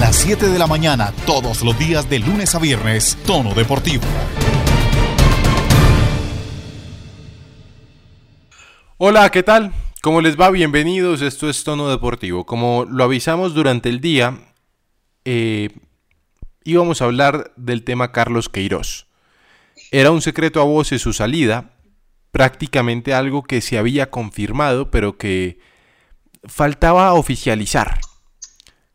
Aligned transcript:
las 0.00 0.14
7 0.16 0.48
de 0.48 0.58
la 0.58 0.68
mañana, 0.68 1.12
todos 1.26 1.62
los 1.62 1.76
días 1.76 2.08
de 2.08 2.20
lunes 2.20 2.54
a 2.54 2.60
viernes, 2.60 3.18
Tono 3.26 3.52
Deportivo. 3.52 4.04
Hola, 8.98 9.28
¿qué 9.30 9.42
tal? 9.42 9.72
¿Cómo 10.00 10.20
les 10.20 10.38
va? 10.38 10.50
Bienvenidos, 10.50 11.20
esto 11.20 11.50
es 11.50 11.64
Tono 11.64 11.88
Deportivo. 11.88 12.46
Como 12.46 12.84
lo 12.84 13.02
avisamos 13.02 13.54
durante 13.54 13.88
el 13.88 14.00
día, 14.00 14.38
eh, 15.24 15.70
íbamos 16.62 17.02
a 17.02 17.06
hablar 17.06 17.52
del 17.56 17.82
tema 17.82 18.12
Carlos 18.12 18.48
Queiroz. 18.48 19.08
Era 19.90 20.12
un 20.12 20.22
secreto 20.22 20.60
a 20.60 20.64
voces 20.64 21.02
su 21.02 21.12
salida, 21.12 21.72
prácticamente 22.30 23.14
algo 23.14 23.42
que 23.42 23.60
se 23.60 23.78
había 23.78 24.10
confirmado, 24.10 24.92
pero 24.92 25.18
que 25.18 25.58
faltaba 26.44 27.14
oficializar. 27.14 27.98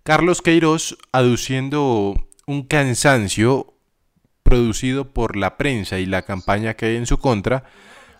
Carlos 0.03 0.41
Queiroz, 0.41 0.97
aduciendo 1.13 2.27
un 2.45 2.63
cansancio 2.63 3.73
producido 4.43 5.13
por 5.13 5.37
la 5.37 5.55
prensa 5.55 5.97
y 5.97 6.05
la 6.05 6.23
campaña 6.23 6.73
que 6.73 6.87
hay 6.87 6.95
en 6.97 7.05
su 7.05 7.17
contra, 7.19 7.63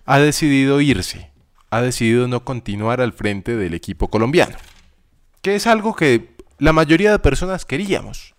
ha 0.06 0.20
decidido 0.20 0.80
irse, 0.80 1.32
ha 1.72 1.82
decidido 1.82 2.30
no 2.30 2.46
continuar 2.46 3.02
al 3.02 3.12
frente 3.12 3.58
del 3.58 3.74
equipo 3.74 4.08
colombiano, 4.08 4.56
que 5.42 5.56
es 5.56 5.68
algo 5.68 5.94
que 5.94 6.38
la 6.58 6.72
mayoría 6.72 7.12
de 7.12 7.20
personas 7.20 7.66
queríamos. 7.66 8.34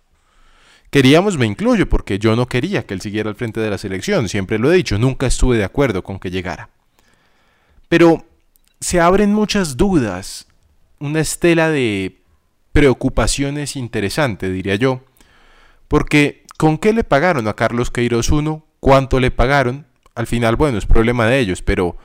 Queríamos, 0.89 1.37
me 1.37 1.45
incluyo, 1.45 1.87
porque 1.87 2.17
yo 2.17 2.35
no 2.35 2.47
quería 2.47 2.87
que 2.87 2.95
él 2.95 3.01
siguiera 3.01 3.29
al 3.29 3.35
frente 3.35 3.59
de 3.59 3.69
la 3.69 3.77
selección, 3.77 4.27
siempre 4.27 4.57
lo 4.57 4.71
he 4.71 4.77
dicho, 4.77 4.97
nunca 4.97 5.27
estuve 5.27 5.57
de 5.57 5.65
acuerdo 5.65 6.03
con 6.03 6.17
que 6.17 6.31
llegara. 6.31 6.69
Pero 7.89 8.25
se 8.79 8.99
abren 8.99 9.35
muchas 9.35 9.77
dudas, 9.77 10.47
una 10.99 11.19
estela 11.19 11.69
de 11.69 12.24
preocupaciones 12.75 13.77
interesante, 13.77 14.51
diría 14.51 14.75
yo. 14.75 15.01
Porque, 15.87 16.43
¿con 16.57 16.77
qué 16.77 16.91
le 16.91 17.05
pagaron 17.05 17.47
a 17.47 17.53
Carlos 17.53 17.89
Queiroz 17.89 18.31
1? 18.31 18.65
¿Cuánto 18.81 19.21
le 19.21 19.31
pagaron? 19.31 19.87
Al 20.13 20.27
final, 20.27 20.57
bueno, 20.57 20.77
es 20.77 20.85
problema 20.85 21.25
de 21.25 21.39
ellos, 21.39 21.61
pero 21.61 21.95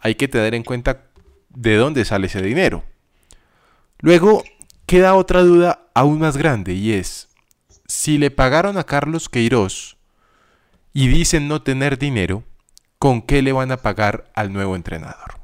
hay 0.00 0.14
que 0.14 0.28
tener 0.28 0.54
en 0.54 0.62
cuenta 0.62 1.02
de 1.48 1.74
dónde 1.74 2.04
sale 2.04 2.28
ese 2.28 2.42
dinero. 2.42 2.84
Luego, 3.98 4.44
queda 4.86 5.16
otra 5.16 5.42
duda 5.42 5.88
aún 5.94 6.20
más 6.20 6.36
grande 6.36 6.74
y 6.74 6.92
es, 6.92 7.28
si 7.88 8.16
le 8.16 8.30
pagaron 8.30 8.78
a 8.78 8.84
Carlos 8.84 9.28
Queiroz 9.28 9.96
y 10.92 11.08
dicen 11.08 11.48
no 11.48 11.62
tener 11.62 11.98
dinero, 11.98 12.44
¿con 13.00 13.22
qué 13.22 13.42
le 13.42 13.50
van 13.50 13.72
a 13.72 13.78
pagar 13.78 14.30
al 14.36 14.52
nuevo 14.52 14.76
entrenador? 14.76 15.39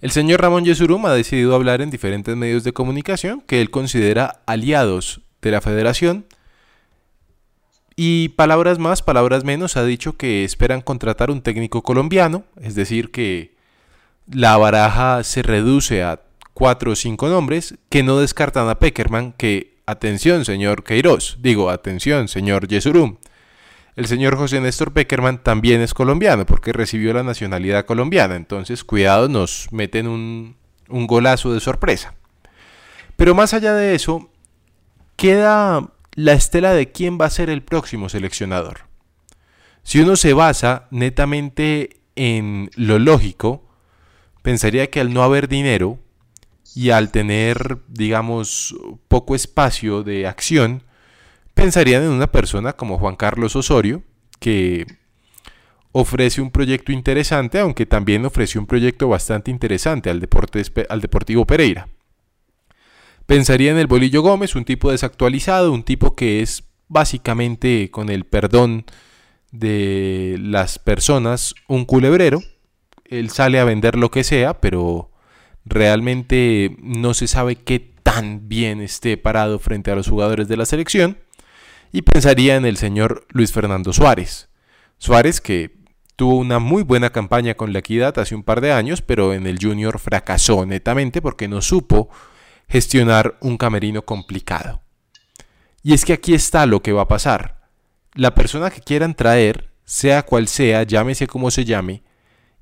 El 0.00 0.12
señor 0.12 0.40
Ramón 0.40 0.64
Yesurum 0.64 1.06
ha 1.06 1.12
decidido 1.12 1.56
hablar 1.56 1.80
en 1.80 1.90
diferentes 1.90 2.36
medios 2.36 2.62
de 2.62 2.72
comunicación 2.72 3.40
que 3.40 3.60
él 3.60 3.70
considera 3.70 4.42
aliados 4.46 5.22
de 5.42 5.50
la 5.50 5.60
federación. 5.60 6.26
Y 7.96 8.28
palabras 8.30 8.78
más, 8.78 9.02
palabras 9.02 9.42
menos, 9.42 9.76
ha 9.76 9.84
dicho 9.84 10.16
que 10.16 10.44
esperan 10.44 10.82
contratar 10.82 11.32
un 11.32 11.42
técnico 11.42 11.82
colombiano, 11.82 12.44
es 12.60 12.76
decir, 12.76 13.10
que 13.10 13.56
la 14.30 14.56
baraja 14.56 15.24
se 15.24 15.42
reduce 15.42 16.04
a 16.04 16.20
cuatro 16.54 16.92
o 16.92 16.96
cinco 16.96 17.28
nombres, 17.28 17.74
que 17.88 18.04
no 18.04 18.18
descartan 18.18 18.68
a 18.68 18.78
Peckerman, 18.78 19.32
que, 19.32 19.78
atención 19.84 20.44
señor 20.44 20.84
Queiroz, 20.84 21.38
digo, 21.40 21.70
atención 21.70 22.28
señor 22.28 22.68
Yesurum, 22.68 23.16
el 23.98 24.06
señor 24.06 24.36
José 24.36 24.60
Néstor 24.60 24.92
Peckerman 24.92 25.42
también 25.42 25.80
es 25.80 25.92
colombiano 25.92 26.46
porque 26.46 26.72
recibió 26.72 27.12
la 27.12 27.24
nacionalidad 27.24 27.84
colombiana. 27.84 28.36
Entonces, 28.36 28.84
cuidado, 28.84 29.28
nos 29.28 29.72
meten 29.72 30.06
un, 30.06 30.54
un 30.88 31.08
golazo 31.08 31.52
de 31.52 31.58
sorpresa. 31.58 32.14
Pero 33.16 33.34
más 33.34 33.54
allá 33.54 33.74
de 33.74 33.96
eso, 33.96 34.30
queda 35.16 35.90
la 36.14 36.32
estela 36.32 36.74
de 36.74 36.92
quién 36.92 37.18
va 37.20 37.26
a 37.26 37.30
ser 37.30 37.50
el 37.50 37.64
próximo 37.64 38.08
seleccionador. 38.08 38.82
Si 39.82 39.98
uno 39.98 40.14
se 40.14 40.32
basa 40.32 40.86
netamente 40.92 41.96
en 42.14 42.70
lo 42.76 43.00
lógico, 43.00 43.64
pensaría 44.42 44.90
que 44.90 45.00
al 45.00 45.12
no 45.12 45.24
haber 45.24 45.48
dinero 45.48 45.98
y 46.72 46.90
al 46.90 47.10
tener, 47.10 47.78
digamos, 47.88 48.76
poco 49.08 49.34
espacio 49.34 50.04
de 50.04 50.28
acción, 50.28 50.84
pensarían 51.58 52.04
en 52.04 52.10
una 52.10 52.30
persona 52.30 52.74
como 52.74 52.98
Juan 52.98 53.16
Carlos 53.16 53.56
Osorio, 53.56 54.04
que 54.38 54.86
ofrece 55.90 56.40
un 56.40 56.52
proyecto 56.52 56.92
interesante, 56.92 57.58
aunque 57.58 57.84
también 57.84 58.24
ofrece 58.24 58.60
un 58.60 58.66
proyecto 58.66 59.08
bastante 59.08 59.50
interesante 59.50 60.08
al, 60.08 60.28
al 60.88 61.00
Deportivo 61.00 61.46
Pereira. 61.46 61.88
Pensaría 63.26 63.72
en 63.72 63.78
el 63.78 63.88
Bolillo 63.88 64.22
Gómez, 64.22 64.54
un 64.54 64.64
tipo 64.64 64.92
desactualizado, 64.92 65.72
un 65.72 65.82
tipo 65.82 66.14
que 66.14 66.42
es 66.42 66.62
básicamente, 66.86 67.90
con 67.90 68.08
el 68.08 68.24
perdón 68.24 68.84
de 69.50 70.36
las 70.40 70.78
personas, 70.78 71.56
un 71.66 71.86
culebrero. 71.86 72.40
Él 73.04 73.30
sale 73.30 73.58
a 73.58 73.64
vender 73.64 73.96
lo 73.96 74.12
que 74.12 74.22
sea, 74.22 74.60
pero 74.60 75.10
realmente 75.64 76.76
no 76.80 77.14
se 77.14 77.26
sabe 77.26 77.56
qué 77.56 77.80
tan 77.80 78.48
bien 78.48 78.80
esté 78.80 79.16
parado 79.16 79.58
frente 79.58 79.90
a 79.90 79.96
los 79.96 80.08
jugadores 80.08 80.46
de 80.46 80.56
la 80.56 80.64
selección 80.64 81.18
y 81.92 82.02
pensaría 82.02 82.56
en 82.56 82.66
el 82.66 82.76
señor 82.76 83.26
Luis 83.30 83.52
Fernando 83.52 83.92
Suárez. 83.92 84.48
Suárez 84.98 85.40
que 85.40 85.78
tuvo 86.16 86.36
una 86.36 86.58
muy 86.58 86.82
buena 86.82 87.10
campaña 87.10 87.54
con 87.54 87.72
la 87.72 87.78
equidad 87.78 88.18
hace 88.18 88.34
un 88.34 88.42
par 88.42 88.60
de 88.60 88.72
años, 88.72 89.02
pero 89.02 89.32
en 89.32 89.46
el 89.46 89.58
junior 89.60 89.98
fracasó 89.98 90.66
netamente 90.66 91.22
porque 91.22 91.48
no 91.48 91.62
supo 91.62 92.08
gestionar 92.68 93.38
un 93.40 93.56
camerino 93.56 94.02
complicado. 94.02 94.82
Y 95.82 95.94
es 95.94 96.04
que 96.04 96.12
aquí 96.12 96.34
está 96.34 96.66
lo 96.66 96.82
que 96.82 96.92
va 96.92 97.02
a 97.02 97.08
pasar. 97.08 97.68
La 98.14 98.34
persona 98.34 98.70
que 98.70 98.80
quieran 98.80 99.14
traer, 99.14 99.70
sea 99.84 100.24
cual 100.24 100.48
sea, 100.48 100.82
llámese 100.82 101.26
como 101.26 101.50
se 101.50 101.64
llame, 101.64 102.02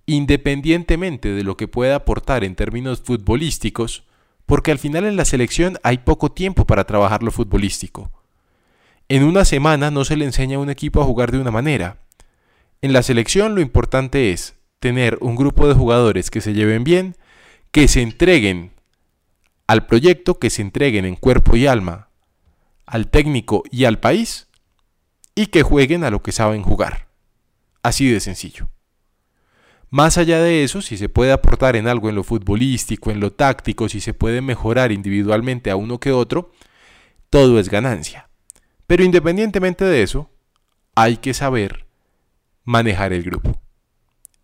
independientemente 0.04 1.30
de 1.30 1.42
lo 1.42 1.56
que 1.56 1.66
pueda 1.66 1.96
aportar 1.96 2.44
en 2.44 2.54
términos 2.54 3.00
futbolísticos, 3.02 4.04
porque 4.44 4.70
al 4.70 4.78
final 4.78 5.04
en 5.06 5.16
la 5.16 5.24
selección 5.24 5.78
hay 5.82 5.98
poco 5.98 6.30
tiempo 6.30 6.66
para 6.66 6.84
trabajar 6.84 7.22
lo 7.22 7.32
futbolístico. 7.32 8.12
En 9.08 9.22
una 9.22 9.44
semana 9.44 9.90
no 9.90 10.04
se 10.04 10.16
le 10.16 10.24
enseña 10.24 10.56
a 10.56 10.60
un 10.60 10.70
equipo 10.70 11.00
a 11.00 11.04
jugar 11.04 11.30
de 11.30 11.38
una 11.38 11.52
manera. 11.52 11.98
En 12.82 12.92
la 12.92 13.02
selección 13.02 13.54
lo 13.54 13.60
importante 13.60 14.32
es 14.32 14.56
tener 14.80 15.18
un 15.20 15.36
grupo 15.36 15.68
de 15.68 15.74
jugadores 15.74 16.30
que 16.30 16.40
se 16.40 16.54
lleven 16.54 16.82
bien, 16.82 17.16
que 17.70 17.86
se 17.86 18.02
entreguen 18.02 18.72
al 19.68 19.86
proyecto, 19.86 20.38
que 20.38 20.50
se 20.50 20.62
entreguen 20.62 21.04
en 21.04 21.16
cuerpo 21.16 21.56
y 21.56 21.66
alma 21.66 22.08
al 22.84 23.08
técnico 23.08 23.64
y 23.70 23.84
al 23.84 23.98
país, 23.98 24.48
y 25.34 25.46
que 25.46 25.62
jueguen 25.62 26.04
a 26.04 26.10
lo 26.10 26.22
que 26.22 26.32
saben 26.32 26.62
jugar. 26.62 27.08
Así 27.82 28.08
de 28.08 28.20
sencillo. 28.20 28.70
Más 29.90 30.18
allá 30.18 30.40
de 30.40 30.64
eso, 30.64 30.82
si 30.82 30.96
se 30.96 31.08
puede 31.08 31.32
aportar 31.32 31.76
en 31.76 31.88
algo 31.88 32.08
en 32.08 32.14
lo 32.14 32.24
futbolístico, 32.24 33.10
en 33.10 33.20
lo 33.20 33.32
táctico, 33.32 33.88
si 33.88 34.00
se 34.00 34.14
puede 34.14 34.40
mejorar 34.40 34.92
individualmente 34.92 35.70
a 35.70 35.76
uno 35.76 36.00
que 36.00 36.12
otro, 36.12 36.52
todo 37.30 37.60
es 37.60 37.68
ganancia. 37.68 38.25
Pero 38.86 39.04
independientemente 39.04 39.84
de 39.84 40.02
eso, 40.02 40.30
hay 40.94 41.16
que 41.18 41.34
saber 41.34 41.86
manejar 42.64 43.12
el 43.12 43.22
grupo. 43.22 43.60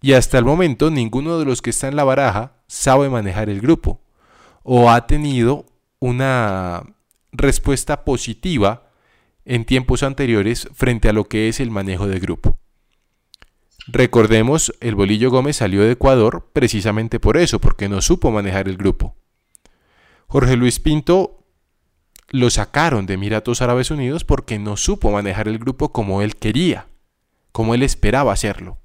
Y 0.01 0.15
hasta 0.15 0.39
el 0.39 0.45
momento 0.45 0.91
ninguno 0.91 1.39
de 1.39 1.45
los 1.45 1.63
que 1.63 1.71
está 1.71 1.89
en 1.89 1.97
la 1.97 2.05
baraja 2.05 2.57
sabe 2.67 3.09
manejar 3.09 3.49
el 3.49 3.61
grupo 3.61 4.01
o 4.63 4.91
ha 4.91 5.07
tenido 5.07 5.67
una 6.01 6.83
respuesta 7.33 8.05
positiva 8.05 8.91
en 9.45 9.65
tiempos 9.65 10.03
anteriores 10.03 10.69
frente 10.73 11.09
a 11.09 11.13
lo 11.13 11.29
que 11.29 11.49
es 11.49 11.61
el 11.61 11.71
manejo 11.71 12.07
del 12.07 12.21
grupo. 12.21 12.59
Recordemos, 13.89 14.73
el 14.81 14.95
Bolillo 14.95 15.31
Gómez 15.31 15.57
salió 15.57 15.83
de 15.83 15.93
Ecuador 15.93 16.51
precisamente 16.53 17.19
por 17.19 17.37
eso, 17.37 17.61
porque 17.61 17.89
no 17.89 18.01
supo 18.01 18.31
manejar 18.31 18.69
el 18.69 18.77
grupo. 18.77 19.17
Jorge 20.29 20.57
Luis 20.57 20.79
Pinto 20.79 21.42
lo 22.33 22.49
sacaron 22.49 23.05
de 23.05 23.15
Emiratos 23.15 23.61
Árabes 23.61 23.91
Unidos 23.91 24.25
porque 24.25 24.59
no 24.59 24.79
supo 24.79 25.13
manejar 25.13 25.49
el 25.49 25.59
grupo 25.59 25.93
como 25.93 26.23
él 26.23 26.35
quería, 26.35 26.89
como 27.53 27.75
él 27.75 27.83
esperaba 27.83 28.33
hacerlo. 28.33 28.79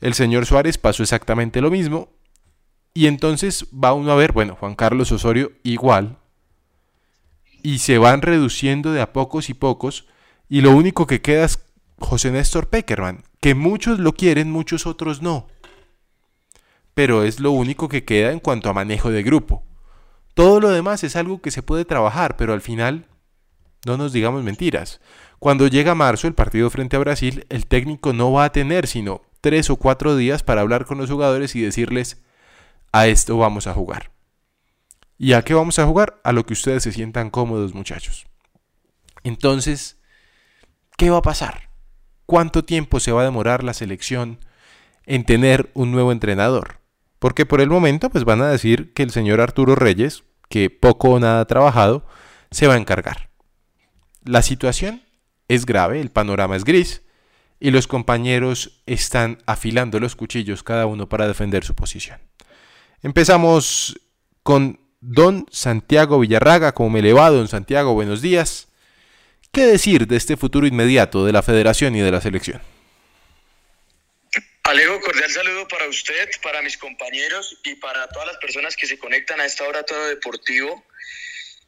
El 0.00 0.14
señor 0.14 0.46
Suárez 0.46 0.78
pasó 0.78 1.02
exactamente 1.02 1.60
lo 1.60 1.70
mismo 1.70 2.08
y 2.94 3.06
entonces 3.06 3.66
va 3.72 3.92
uno 3.92 4.10
a 4.10 4.16
ver, 4.16 4.32
bueno, 4.32 4.56
Juan 4.58 4.74
Carlos 4.74 5.12
Osorio 5.12 5.52
igual, 5.62 6.16
y 7.62 7.78
se 7.78 7.98
van 7.98 8.22
reduciendo 8.22 8.92
de 8.92 9.02
a 9.02 9.12
pocos 9.12 9.50
y 9.50 9.54
pocos, 9.54 10.06
y 10.48 10.62
lo 10.62 10.70
único 10.70 11.06
que 11.06 11.20
queda 11.20 11.44
es 11.44 11.60
José 11.98 12.30
Néstor 12.30 12.68
Peckerman, 12.68 13.22
que 13.40 13.54
muchos 13.54 13.98
lo 13.98 14.14
quieren, 14.14 14.50
muchos 14.50 14.86
otros 14.86 15.20
no. 15.20 15.46
Pero 16.94 17.22
es 17.22 17.38
lo 17.38 17.50
único 17.52 17.88
que 17.88 18.04
queda 18.04 18.32
en 18.32 18.40
cuanto 18.40 18.70
a 18.70 18.72
manejo 18.72 19.10
de 19.10 19.22
grupo. 19.22 19.62
Todo 20.40 20.58
lo 20.58 20.70
demás 20.70 21.04
es 21.04 21.16
algo 21.16 21.42
que 21.42 21.50
se 21.50 21.62
puede 21.62 21.84
trabajar, 21.84 22.38
pero 22.38 22.54
al 22.54 22.62
final 22.62 23.04
no 23.84 23.98
nos 23.98 24.10
digamos 24.14 24.42
mentiras. 24.42 25.02
Cuando 25.38 25.66
llega 25.66 25.94
marzo, 25.94 26.28
el 26.28 26.32
partido 26.32 26.70
frente 26.70 26.96
a 26.96 26.98
Brasil, 26.98 27.44
el 27.50 27.66
técnico 27.66 28.14
no 28.14 28.32
va 28.32 28.44
a 28.44 28.52
tener 28.52 28.86
sino 28.86 29.20
tres 29.42 29.68
o 29.68 29.76
cuatro 29.76 30.16
días 30.16 30.42
para 30.42 30.62
hablar 30.62 30.86
con 30.86 30.96
los 30.96 31.10
jugadores 31.10 31.54
y 31.56 31.60
decirles, 31.60 32.22
a 32.90 33.06
esto 33.06 33.36
vamos 33.36 33.66
a 33.66 33.74
jugar. 33.74 34.12
¿Y 35.18 35.34
a 35.34 35.42
qué 35.42 35.52
vamos 35.52 35.78
a 35.78 35.84
jugar? 35.84 36.22
A 36.24 36.32
lo 36.32 36.46
que 36.46 36.54
ustedes 36.54 36.84
se 36.84 36.92
sientan 36.92 37.28
cómodos, 37.28 37.74
muchachos. 37.74 38.24
Entonces, 39.22 39.98
¿qué 40.96 41.10
va 41.10 41.18
a 41.18 41.22
pasar? 41.22 41.68
¿Cuánto 42.24 42.64
tiempo 42.64 42.98
se 42.98 43.12
va 43.12 43.20
a 43.20 43.26
demorar 43.26 43.62
la 43.62 43.74
selección 43.74 44.38
en 45.04 45.26
tener 45.26 45.70
un 45.74 45.92
nuevo 45.92 46.12
entrenador? 46.12 46.80
Porque 47.18 47.44
por 47.44 47.60
el 47.60 47.68
momento 47.68 48.08
pues 48.08 48.24
van 48.24 48.40
a 48.40 48.48
decir 48.48 48.94
que 48.94 49.02
el 49.02 49.10
señor 49.10 49.42
Arturo 49.42 49.74
Reyes, 49.74 50.24
que 50.50 50.68
poco 50.68 51.10
o 51.10 51.20
nada 51.20 51.40
ha 51.40 51.46
trabajado, 51.46 52.04
se 52.50 52.66
va 52.66 52.74
a 52.74 52.76
encargar. 52.76 53.30
La 54.24 54.42
situación 54.42 55.02
es 55.48 55.64
grave, 55.64 56.00
el 56.00 56.10
panorama 56.10 56.56
es 56.56 56.64
gris 56.64 57.02
y 57.60 57.70
los 57.70 57.86
compañeros 57.86 58.82
están 58.84 59.38
afilando 59.46 60.00
los 60.00 60.16
cuchillos 60.16 60.62
cada 60.62 60.86
uno 60.86 61.08
para 61.08 61.28
defender 61.28 61.64
su 61.64 61.74
posición. 61.74 62.18
Empezamos 63.02 63.98
con 64.42 64.80
don 65.00 65.46
Santiago 65.50 66.18
Villarraga, 66.18 66.72
como 66.72 66.90
me 66.90 67.00
le 67.00 67.12
don 67.12 67.48
Santiago, 67.48 67.94
buenos 67.94 68.20
días. 68.20 68.68
¿Qué 69.52 69.66
decir 69.66 70.06
de 70.06 70.16
este 70.16 70.36
futuro 70.36 70.66
inmediato 70.66 71.24
de 71.24 71.32
la 71.32 71.42
federación 71.42 71.94
y 71.94 72.00
de 72.00 72.10
la 72.10 72.20
selección? 72.20 72.60
Alejo, 74.70 75.00
cordial 75.00 75.28
saludo 75.32 75.66
para 75.66 75.88
usted, 75.88 76.30
para 76.44 76.62
mis 76.62 76.78
compañeros 76.78 77.58
y 77.64 77.74
para 77.74 78.06
todas 78.06 78.28
las 78.28 78.36
personas 78.36 78.76
que 78.76 78.86
se 78.86 79.00
conectan 79.00 79.40
a 79.40 79.44
esta 79.44 79.66
hora 79.66 79.82
todo 79.82 80.06
deportivo. 80.06 80.86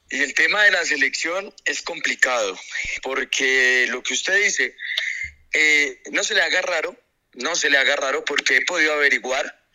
Y 0.08 0.20
el 0.20 0.34
tema 0.34 0.62
de 0.62 0.70
la 0.70 0.84
selección 0.84 1.52
es 1.64 1.82
complicado, 1.82 2.56
porque 3.02 3.88
lo 3.88 4.04
que 4.04 4.14
usted 4.14 4.44
dice, 4.44 4.76
eh, 5.52 6.00
no 6.12 6.22
se 6.22 6.34
le 6.34 6.42
haga 6.42 6.62
raro, 6.62 6.96
no 7.32 7.56
se 7.56 7.70
le 7.70 7.78
haga 7.78 7.96
raro 7.96 8.24
porque 8.24 8.58
he 8.58 8.64
podido 8.64 8.92
averiguar 8.92 9.66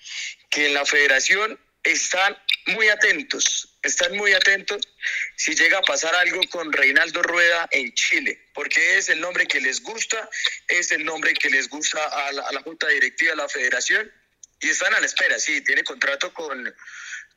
que 0.50 0.68
en 0.68 0.74
la 0.74 0.86
federación 0.86 1.60
están 1.84 2.38
muy 2.68 2.90
atentos, 2.90 3.78
están 3.82 4.16
muy 4.18 4.34
atentos 4.34 4.88
si 5.36 5.56
llega 5.56 5.78
a 5.78 5.82
pasar 5.82 6.14
algo 6.16 6.42
con 6.50 6.72
Reinaldo 6.72 7.22
Rueda 7.22 7.68
en 7.72 7.94
Chile, 7.94 8.50
porque 8.54 8.98
es 8.98 9.10
el 9.10 9.22
nombre 9.22 9.48
que 9.48 9.62
les 9.62 9.82
gusta, 9.82 10.30
es 10.68 10.92
el 10.92 11.06
nombre 11.06 11.34
que 11.34 11.50
les 11.50 11.70
gusta 11.70 12.04
a 12.04 12.32
la, 12.32 12.62
Junta 12.62 12.88
Directiva 12.88 13.32
de 13.32 13.38
la 13.38 13.50
Federación 13.50 14.12
y 14.60 14.70
están 14.70 14.94
a 14.94 15.00
la 15.00 15.06
espera, 15.06 15.40
sí, 15.40 15.62
tiene 15.62 15.84
contrato 15.84 16.34
con, 16.34 16.74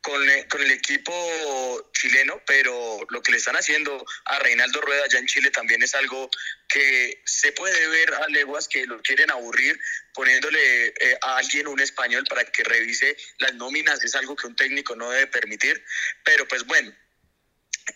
con, 0.03 0.23
con, 0.49 0.63
el 0.63 0.71
equipo 0.71 1.91
chileno, 1.93 2.43
pero 2.47 3.07
lo 3.11 3.23
que 3.23 3.33
le 3.33 3.39
están 3.39 3.57
haciendo 3.57 4.05
a 4.25 4.39
Reinaldo 4.39 4.81
Rueda 4.81 5.05
allá 5.05 5.19
en 5.19 5.27
Chile 5.27 5.51
también 5.51 5.83
es 5.83 5.95
algo 5.95 6.31
que 6.69 7.23
se 7.25 7.53
puede 7.53 7.87
ver 7.89 8.15
a 8.15 8.29
leguas 8.29 8.69
que 8.69 8.87
lo 8.87 9.01
quieren 9.03 9.31
aburrir 9.31 9.79
poniéndole 10.15 10.87
eh, 10.87 11.19
a 11.23 11.37
alguien 11.37 11.69
un 11.69 11.81
español 11.81 12.25
para 12.29 12.45
que 12.45 12.65
revise 12.65 13.17
las 13.39 13.55
nóminas, 13.55 14.03
es 14.03 14.15
algo 14.15 14.37
que 14.37 14.47
un 14.47 14.57
técnico 14.57 14.97
no 14.97 15.11
debe 15.11 15.27
permitir, 15.27 15.85
pero 16.25 16.47
pues 16.49 16.65
bueno, 16.65 16.95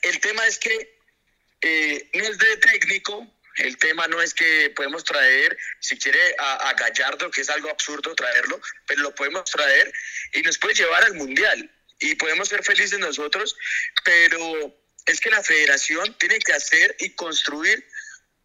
el 0.03 0.21
tema 0.21 0.47
es 0.47 0.59
que 0.59 0.99
eh, 1.61 2.11
no 2.15 2.25
es 2.25 2.39
de 2.39 2.57
técnico, 2.59 3.35
el 3.57 3.77
tema 3.79 4.07
no 4.09 4.21
es 4.21 4.35
que 4.35 4.71
podemos 4.71 5.05
traer, 5.05 5.57
si 5.81 5.97
quiere, 5.97 6.19
a, 6.39 6.69
a, 6.69 6.75
Gallardo, 6.75 7.31
que 7.31 7.41
es 7.41 7.49
algo 7.49 7.71
absurdo 7.71 8.15
traerlo, 8.15 8.61
pero 8.87 9.03
lo 9.03 9.15
podemos 9.15 9.45
traer 9.51 9.93
y 10.33 10.43
nos 10.43 10.59
puede 10.59 10.75
llevar 10.75 11.05
al 11.05 11.15
Mundial 11.15 11.71
y 12.05 12.15
podemos 12.17 12.49
ser 12.49 12.63
felices 12.63 12.99
nosotros, 12.99 13.57
pero 14.05 14.77
es 15.07 15.21
que 15.21 15.31
la 15.31 15.43
federación 15.43 16.15
tiene 16.19 16.39
que 16.39 16.53
hacer 16.53 16.95
y 17.01 17.11
construir 17.11 17.83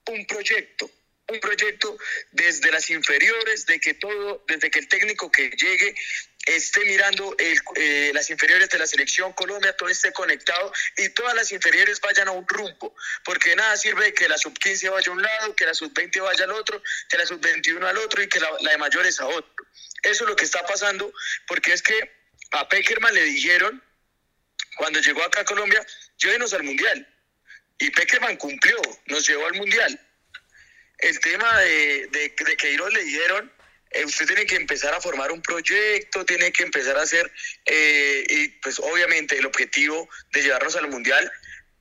un 0.08 0.26
proyecto, 0.26 0.90
un 1.28 1.42
proyecto 1.42 1.98
desde 2.32 2.72
las 2.72 2.90
inferiores, 2.90 3.66
de 3.66 3.80
que 3.82 3.96
todo, 3.96 4.46
desde 4.48 4.72
que 4.72 4.80
el 4.80 4.88
técnico 4.88 5.30
que 5.30 5.50
llegue 5.50 5.94
esté 6.46 6.86
mirando 6.86 7.36
el, 7.38 7.60
eh, 7.76 8.12
las 8.14 8.30
inferiores 8.30 8.70
de 8.70 8.80
la 8.80 8.88
selección 8.88 9.34
Colombia, 9.34 9.76
todo 9.76 9.90
esté 9.90 10.14
conectado 10.14 10.72
y 10.96 11.10
todas 11.10 11.36
las 11.36 11.52
inferiores 11.52 12.00
vayan 12.00 12.30
a 12.30 12.32
un 12.32 12.48
rumbo, 12.48 12.96
porque 13.26 13.58
nada 13.58 13.76
sirve 13.76 14.14
que 14.14 14.30
la 14.30 14.38
sub-15 14.38 14.90
vaya 14.90 15.10
a 15.10 15.12
un 15.12 15.22
lado, 15.22 15.54
que 15.54 15.66
la 15.66 15.74
sub-20 15.74 16.24
vaya 16.24 16.46
al 16.46 16.52
otro, 16.52 16.82
que 17.10 17.18
la 17.18 17.26
sub-21 17.26 17.86
al 17.86 17.98
otro 17.98 18.24
y 18.24 18.30
que 18.30 18.40
la, 18.40 18.50
la 18.62 18.72
de 18.72 18.78
mayores 18.78 19.20
a 19.20 19.28
otro. 19.28 19.66
Eso 20.02 20.24
es 20.24 20.30
lo 20.30 20.36
que 20.38 20.46
está 20.46 20.66
pasando, 20.66 21.12
porque 21.46 21.74
es 21.74 21.82
que 21.82 22.19
a 22.52 22.68
Peckerman 22.68 23.14
le 23.14 23.24
dijeron, 23.24 23.84
cuando 24.78 25.00
llegó 25.00 25.24
acá 25.24 25.42
a 25.42 25.46
Colombia, 25.46 25.86
llévenos 26.18 26.54
al 26.54 26.64
Mundial. 26.64 27.08
Y 27.78 27.90
Peckerman 27.92 28.38
cumplió, 28.38 28.78
nos 29.08 29.28
llevó 29.28 29.46
al 29.48 29.54
Mundial. 29.54 30.00
El 30.98 31.20
tema 31.20 31.60
de, 31.60 32.08
de, 32.08 32.34
de 32.46 32.58
Queiroz 32.58 32.94
le 32.94 33.04
dijeron, 33.04 33.52
eh, 33.92 34.06
usted 34.06 34.28
tiene 34.28 34.46
que 34.46 34.56
empezar 34.56 34.94
a 34.94 35.02
formar 35.02 35.32
un 35.32 35.42
proyecto, 35.42 36.26
tiene 36.26 36.52
que 36.52 36.64
empezar 36.64 36.98
a 36.98 37.02
hacer, 37.02 37.32
eh, 37.66 38.24
y 38.28 38.48
pues 38.62 38.80
obviamente 38.80 39.38
el 39.38 39.46
objetivo 39.46 40.10
de 40.32 40.44
llevarnos 40.44 40.76
al 40.76 40.90
Mundial. 40.90 41.32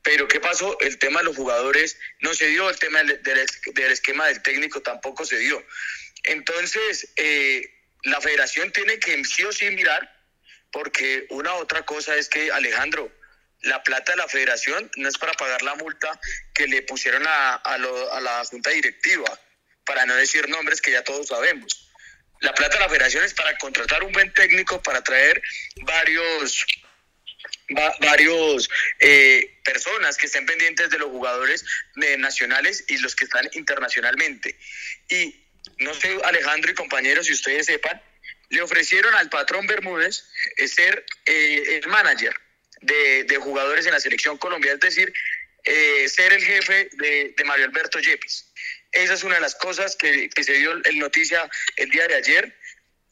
Pero 0.03 0.29
¿qué 0.29 0.41
pasó? 0.41 0.79
El 0.81 0.99
tema 0.99 1.21
de 1.21 1.27
los 1.27 1.37
jugadores 1.37 1.99
no 2.21 2.33
se 2.33 2.47
dio, 2.47 2.71
el 2.71 2.79
tema 2.79 3.03
del, 3.03 3.23
del, 3.23 3.93
esquema 3.93 4.27
del 4.29 4.43
técnico 4.43 4.81
tampoco 4.81 5.27
se 5.27 5.39
dio. 5.39 5.63
Entonces, 6.23 7.13
eh, 7.17 7.75
la 8.05 8.21
federación 8.21 8.73
tiene 8.73 8.99
que 8.99 9.23
sí 9.25 9.45
o 9.45 9.53
sí 9.53 9.69
mirar 9.71 10.18
porque 10.71 11.27
una 11.31 11.55
otra 11.55 11.85
cosa 11.85 12.17
es 12.17 12.29
que 12.29 12.51
Alejandro, 12.51 13.11
la 13.63 13.83
plata 13.83 14.13
de 14.13 14.19
la 14.19 14.29
federación 14.29 14.91
no 14.97 15.09
es 15.09 15.19
para 15.19 15.33
pagar 15.33 15.63
la 15.63 15.75
multa 15.75 16.21
que 16.55 16.67
le 16.67 16.83
pusieron 16.83 17.25
a, 17.27 17.55
a, 17.55 17.79
la 17.79 18.45
junta 18.45 18.71
directiva, 18.71 19.27
para 19.85 20.07
no 20.07 20.15
decir 20.15 20.49
nombres 20.49 20.81
que 20.81 20.93
ya 20.93 21.03
todos 21.03 21.29
sabemos. 21.29 21.91
La 22.41 22.55
plata 22.55 22.75
de 22.75 22.81
la 22.81 22.89
federación 22.89 23.25
es 23.25 23.35
para 23.35 23.57
contratar 23.59 24.05
un 24.05 24.13
buen 24.13 24.33
técnico, 24.33 24.81
para 24.83 25.03
traer 25.03 25.43
varios 25.83 26.65
va, 27.77 27.95
varios 28.01 28.69
eh, 29.01 29.59
personas 29.65 30.17
que 30.17 30.27
estén 30.27 30.47
pendientes 30.47 30.91
de 30.91 30.99
los 30.99 31.09
jugadores 31.09 31.65
nacionales 32.19 32.85
y 32.89 32.99
los 32.99 33.17
que 33.17 33.25
están 33.25 33.49
internacionalmente. 33.55 34.57
Y 35.09 35.45
no 35.79 35.95
sé, 35.95 36.17
Alejandro 36.25 36.71
y 36.71 36.75
compañeros, 36.75 37.27
si 37.27 37.33
ustedes 37.33 37.67
sepan, 37.67 38.01
le 38.51 38.63
ofrecieron 38.63 39.15
al 39.15 39.29
patrón 39.29 39.67
Bermúdez 39.67 40.25
ser 40.67 41.05
eh, 41.27 41.81
el 41.83 41.89
manager 41.89 42.35
de, 42.81 43.25
de, 43.25 43.37
jugadores 43.37 43.87
en 43.87 43.93
la 43.93 44.01
selección 44.01 44.39
colombiana, 44.39 44.75
es 44.75 44.81
decir, 44.81 45.13
eh, 45.65 46.09
ser 46.09 46.33
el 46.33 46.45
jefe 46.45 46.89
de, 46.93 47.35
de, 47.37 47.45
Mario 47.45 47.67
Alberto 47.67 47.99
Yepes. 47.99 48.53
Esa 48.93 49.15
es 49.15 49.25
una 49.25 49.35
de 49.35 49.41
las 49.41 49.55
cosas 49.55 49.97
que, 49.97 50.31
que 50.31 50.45
se 50.45 50.55
dio 50.55 50.73
en 50.85 50.99
noticia 50.99 51.51
el 51.77 51.91
día 51.91 52.07
de 52.09 52.15
ayer. 52.15 52.57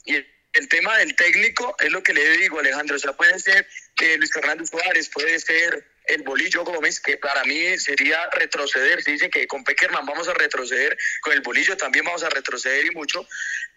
Y 0.04 0.14
el 0.54 0.68
tema 0.68 0.96
del 0.98 1.14
técnico 1.14 1.76
es 1.80 1.90
lo 1.92 2.02
que 2.02 2.14
le 2.14 2.38
digo, 2.38 2.58
Alejandro. 2.58 2.96
O 2.96 2.98
sea, 2.98 3.12
puede 3.12 3.38
ser 3.38 3.68
eh, 4.00 4.16
Luis 4.16 4.32
Fernando 4.32 4.64
Suárez, 4.64 5.10
puede 5.10 5.38
ser 5.38 5.86
el 6.06 6.22
Bolillo 6.22 6.64
Gómez, 6.64 7.00
que 7.00 7.16
para 7.16 7.44
mí 7.44 7.78
sería 7.78 8.28
retroceder. 8.30 9.02
Se 9.02 9.12
dice 9.12 9.30
que 9.30 9.46
con 9.46 9.64
Peckerman 9.64 10.06
vamos 10.06 10.28
a 10.28 10.34
retroceder, 10.34 10.96
con 11.20 11.32
el 11.32 11.40
Bolillo 11.40 11.76
también 11.76 12.04
vamos 12.04 12.22
a 12.22 12.30
retroceder 12.30 12.86
y 12.86 12.90
mucho, 12.90 13.26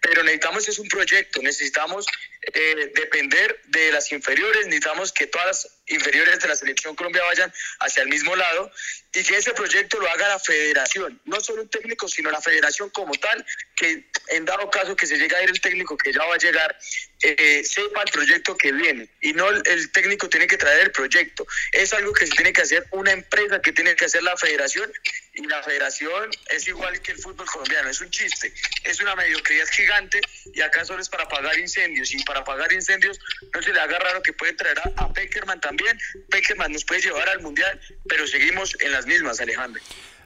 pero 0.00 0.22
necesitamos 0.22 0.68
es 0.68 0.78
un 0.78 0.88
proyecto, 0.88 1.42
necesitamos 1.42 2.06
eh, 2.52 2.92
depender 2.94 3.60
de 3.66 3.92
las 3.92 4.10
inferiores, 4.12 4.66
necesitamos 4.66 5.12
que 5.12 5.26
todas 5.26 5.46
las 5.46 5.68
inferiores 5.86 6.40
de 6.40 6.48
la 6.48 6.56
selección 6.56 6.96
Colombia 6.96 7.22
vayan 7.24 7.52
hacia 7.80 8.02
el 8.02 8.08
mismo 8.08 8.34
lado 8.36 8.70
y 9.12 9.24
que 9.24 9.36
ese 9.36 9.52
proyecto 9.52 9.98
lo 9.98 10.08
haga 10.08 10.28
la 10.28 10.38
federación, 10.38 11.20
no 11.24 11.40
solo 11.40 11.62
un 11.62 11.68
técnico, 11.68 12.08
sino 12.08 12.30
la 12.30 12.40
federación 12.40 12.90
como 12.90 13.12
tal, 13.14 13.44
que 13.74 14.08
en 14.28 14.44
dado 14.44 14.70
caso 14.70 14.94
que 14.94 15.06
se 15.06 15.16
llegue 15.18 15.34
a 15.34 15.42
ir 15.42 15.50
el 15.50 15.60
técnico 15.60 15.96
que 15.96 16.12
ya 16.12 16.24
va 16.24 16.34
a 16.34 16.38
llegar, 16.38 16.78
eh, 17.22 17.62
sepa 17.64 18.02
el 18.02 18.10
proyecto 18.12 18.56
que 18.56 18.70
viene 18.70 19.08
y 19.20 19.32
no 19.32 19.50
el, 19.50 19.62
el, 19.66 19.90
técnico 19.90 20.28
tiene 20.28 20.46
que 20.46 20.56
traer 20.56 20.80
el 20.80 20.92
proyecto. 20.92 21.46
Es 21.72 21.92
algo 21.92 22.12
que 22.12 22.26
se 22.26 22.32
tiene 22.32 22.52
que 22.52 22.62
hacer 22.62 22.86
una 22.92 23.10
empresa, 23.10 23.60
que 23.60 23.72
tiene 23.72 23.96
que 23.96 24.04
hacer 24.04 24.22
la 24.22 24.36
federación 24.36 24.92
y 25.34 25.46
la 25.46 25.62
federación 25.62 26.30
es 26.50 26.66
igual 26.66 27.00
que 27.00 27.12
el 27.12 27.18
fútbol 27.18 27.46
colombiano, 27.46 27.88
es 27.88 28.00
un 28.00 28.10
chiste, 28.10 28.52
es 28.84 29.00
una 29.00 29.14
mediocridad 29.14 29.66
gigante 29.68 30.20
y 30.52 30.60
acá 30.60 30.84
solo 30.84 31.00
es 31.00 31.08
para 31.08 31.28
pagar 31.28 31.58
incendios 31.58 32.12
y 32.12 32.22
para 32.24 32.42
pagar 32.44 32.72
incendios 32.72 33.18
no 33.54 33.62
se 33.62 33.72
le 33.72 33.80
haga 33.80 33.98
raro 33.98 34.22
que 34.22 34.32
puede 34.32 34.54
traer 34.54 34.78
a, 34.96 35.12
Peckerman 35.12 35.60
también, 35.60 35.98
Peckerman 36.28 36.72
nos 36.72 36.84
puede 36.84 37.02
llevar 37.02 37.28
al 37.28 37.40
mundial, 37.40 37.80
pero 38.08 38.26
seguimos 38.26 38.76
en 38.80 38.92
las 38.92 39.06
mismas, 39.06 39.40
Alejandro. 39.40 39.82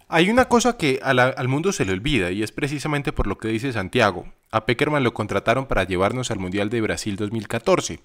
Hay 0.09 0.31
una 0.31 0.49
cosa 0.49 0.77
que 0.77 1.01
al 1.03 1.49
mundo 1.49 1.73
se 1.73 1.85
le 1.85 1.93
olvida 1.93 2.31
y 2.31 2.43
es 2.43 2.53
precisamente 2.53 3.13
por 3.13 3.27
lo 3.27 3.39
que 3.39 3.49
dice 3.49 3.73
Santiago. 3.73 4.33
A 4.51 4.67
Peckerman 4.67 5.03
lo 5.03 5.15
contrataron 5.15 5.67
para 5.67 5.85
llevarnos 5.85 6.31
al 6.31 6.39
Mundial 6.39 6.71
de 6.71 6.81
Brasil 6.81 7.17
2014, 7.17 8.01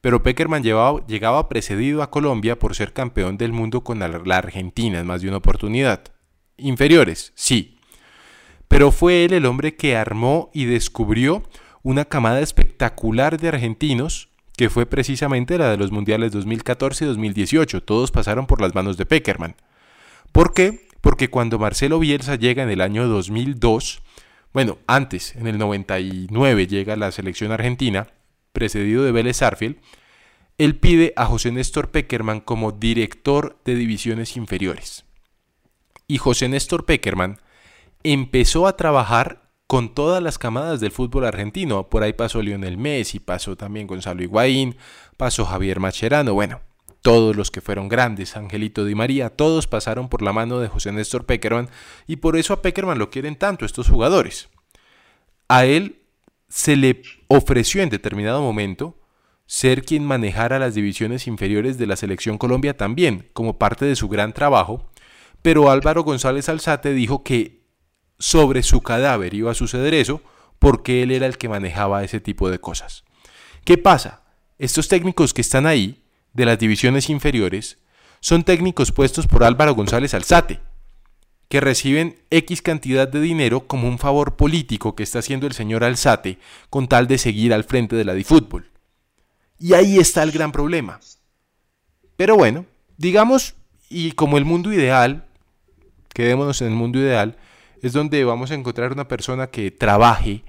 pero 0.00 0.22
Peckerman 0.22 0.62
llevaba, 0.62 1.06
llegaba 1.06 1.48
precedido 1.48 2.02
a 2.02 2.10
Colombia 2.10 2.58
por 2.58 2.74
ser 2.74 2.92
campeón 2.92 3.36
del 3.36 3.52
mundo 3.52 3.82
con 3.82 3.98
la 3.98 4.36
Argentina 4.36 4.98
en 4.98 5.06
más 5.06 5.20
de 5.22 5.28
una 5.28 5.36
oportunidad. 5.36 6.13
Inferiores, 6.56 7.32
sí. 7.34 7.78
Pero 8.68 8.90
fue 8.90 9.24
él 9.24 9.32
el 9.32 9.46
hombre 9.46 9.76
que 9.76 9.96
armó 9.96 10.50
y 10.52 10.64
descubrió 10.64 11.42
una 11.82 12.04
camada 12.04 12.40
espectacular 12.40 13.38
de 13.38 13.48
argentinos 13.48 14.28
que 14.56 14.70
fue 14.70 14.86
precisamente 14.86 15.58
la 15.58 15.70
de 15.70 15.76
los 15.76 15.90
mundiales 15.90 16.32
2014 16.32 17.04
y 17.04 17.08
2018. 17.08 17.82
Todos 17.82 18.10
pasaron 18.10 18.46
por 18.46 18.60
las 18.60 18.74
manos 18.74 18.96
de 18.96 19.06
Peckerman. 19.06 19.56
¿Por 20.32 20.54
qué? 20.54 20.86
Porque 21.00 21.28
cuando 21.28 21.58
Marcelo 21.58 21.98
Bielsa 21.98 22.36
llega 22.36 22.62
en 22.62 22.70
el 22.70 22.80
año 22.80 23.06
2002, 23.06 24.02
bueno, 24.52 24.78
antes, 24.86 25.34
en 25.36 25.48
el 25.48 25.58
99 25.58 26.66
llega 26.66 26.96
la 26.96 27.10
selección 27.10 27.52
argentina, 27.52 28.08
precedido 28.52 29.04
de 29.04 29.12
Vélez 29.12 29.42
Arfield, 29.42 29.76
él 30.56 30.76
pide 30.76 31.12
a 31.16 31.26
José 31.26 31.50
Néstor 31.50 31.90
Peckerman 31.90 32.40
como 32.40 32.70
director 32.70 33.58
de 33.64 33.74
divisiones 33.74 34.36
inferiores. 34.36 35.04
Y 36.06 36.18
José 36.18 36.48
Néstor 36.48 36.84
Peckerman 36.84 37.40
empezó 38.02 38.66
a 38.66 38.76
trabajar 38.76 39.44
con 39.66 39.94
todas 39.94 40.22
las 40.22 40.38
camadas 40.38 40.80
del 40.80 40.92
fútbol 40.92 41.24
argentino. 41.24 41.88
Por 41.88 42.02
ahí 42.02 42.12
pasó 42.12 42.42
Lionel 42.42 42.76
Messi, 42.76 43.18
pasó 43.18 43.56
también 43.56 43.86
Gonzalo 43.86 44.22
Higuaín, 44.22 44.76
pasó 45.16 45.44
Javier 45.44 45.80
Macherano, 45.80 46.34
bueno, 46.34 46.60
todos 47.04 47.36
los 47.36 47.50
que 47.50 47.60
fueron 47.60 47.88
grandes, 47.88 48.36
Angelito 48.36 48.84
Di 48.84 48.94
María, 48.94 49.28
todos 49.28 49.66
pasaron 49.66 50.08
por 50.08 50.22
la 50.22 50.32
mano 50.32 50.58
de 50.58 50.68
José 50.68 50.90
Néstor 50.90 51.26
Peckerman 51.26 51.68
y 52.06 52.16
por 52.16 52.36
eso 52.36 52.54
a 52.54 52.62
Peckerman 52.62 52.98
lo 52.98 53.10
quieren 53.10 53.36
tanto 53.36 53.66
estos 53.66 53.88
jugadores. 53.88 54.48
A 55.48 55.66
él 55.66 56.00
se 56.48 56.76
le 56.76 57.02
ofreció 57.28 57.82
en 57.82 57.90
determinado 57.90 58.40
momento 58.40 58.98
ser 59.46 59.84
quien 59.84 60.04
manejara 60.04 60.58
las 60.58 60.74
divisiones 60.74 61.26
inferiores 61.26 61.76
de 61.76 61.86
la 61.86 61.96
selección 61.96 62.38
Colombia 62.38 62.76
también, 62.76 63.28
como 63.34 63.58
parte 63.58 63.84
de 63.84 63.96
su 63.96 64.08
gran 64.08 64.32
trabajo, 64.32 64.88
pero 65.44 65.70
Álvaro 65.70 66.04
González 66.04 66.48
Alzate 66.48 66.94
dijo 66.94 67.22
que 67.22 67.60
sobre 68.18 68.62
su 68.62 68.80
cadáver 68.80 69.34
iba 69.34 69.50
a 69.50 69.54
suceder 69.54 69.92
eso 69.92 70.22
porque 70.58 71.02
él 71.02 71.10
era 71.10 71.26
el 71.26 71.36
que 71.36 71.50
manejaba 71.50 72.02
ese 72.02 72.18
tipo 72.18 72.48
de 72.48 72.58
cosas. 72.58 73.04
¿Qué 73.62 73.76
pasa? 73.76 74.22
Estos 74.58 74.88
técnicos 74.88 75.34
que 75.34 75.42
están 75.42 75.66
ahí, 75.66 76.02
de 76.32 76.46
las 76.46 76.58
divisiones 76.58 77.10
inferiores, 77.10 77.76
son 78.20 78.42
técnicos 78.42 78.90
puestos 78.90 79.26
por 79.26 79.44
Álvaro 79.44 79.74
González 79.74 80.14
Alzate, 80.14 80.60
que 81.50 81.60
reciben 81.60 82.22
X 82.30 82.62
cantidad 82.62 83.06
de 83.06 83.20
dinero 83.20 83.66
como 83.66 83.86
un 83.86 83.98
favor 83.98 84.36
político 84.36 84.96
que 84.96 85.02
está 85.02 85.18
haciendo 85.18 85.46
el 85.46 85.52
señor 85.52 85.84
Alzate 85.84 86.38
con 86.70 86.88
tal 86.88 87.06
de 87.06 87.18
seguir 87.18 87.52
al 87.52 87.64
frente 87.64 87.96
de 87.96 88.06
la 88.06 88.14
fútbol. 88.24 88.70
Y 89.58 89.74
ahí 89.74 89.98
está 89.98 90.22
el 90.22 90.32
gran 90.32 90.52
problema. 90.52 91.00
Pero 92.16 92.34
bueno, 92.34 92.64
digamos, 92.96 93.56
y 93.90 94.12
como 94.12 94.38
el 94.38 94.46
mundo 94.46 94.72
ideal, 94.72 95.23
quedémonos 96.14 96.62
en 96.62 96.68
el 96.68 96.74
mundo 96.74 96.98
ideal, 96.98 97.36
es 97.82 97.92
donde 97.92 98.24
vamos 98.24 98.50
a 98.50 98.54
encontrar 98.54 98.92
una 98.92 99.06
persona 99.06 99.48
que 99.48 99.70
trabaje 99.70 100.42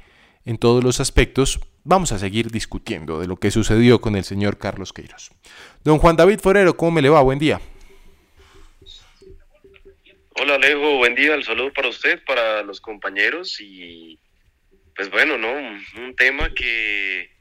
en 0.45 0.57
todos 0.57 0.83
los 0.83 1.01
aspectos, 1.01 1.59
vamos 1.83 2.13
a 2.13 2.19
seguir 2.19 2.51
discutiendo 2.51 3.19
de 3.19 3.27
lo 3.27 3.35
que 3.35 3.51
sucedió 3.51 3.99
con 3.99 4.15
el 4.15 4.23
señor 4.23 4.57
Carlos 4.57 4.93
Queiroz. 4.93 5.31
Don 5.83 5.97
Juan 5.97 6.15
David 6.15 6.39
Forero, 6.39 6.77
¿cómo 6.77 6.91
me 6.91 7.01
le 7.01 7.09
va? 7.09 7.21
Buen 7.21 7.39
día. 7.39 7.59
Hola 10.37 10.55
Alejo, 10.55 10.97
buen 10.97 11.15
día, 11.15 11.33
el 11.33 11.43
saludo 11.43 11.73
para 11.73 11.87
usted, 11.87 12.23
para 12.25 12.61
los 12.61 12.79
compañeros 12.79 13.59
y 13.59 14.19
pues 14.95 15.09
bueno, 15.09 15.37
¿no? 15.37 15.51
Un 15.51 16.15
tema 16.15 16.53
que 16.53 17.31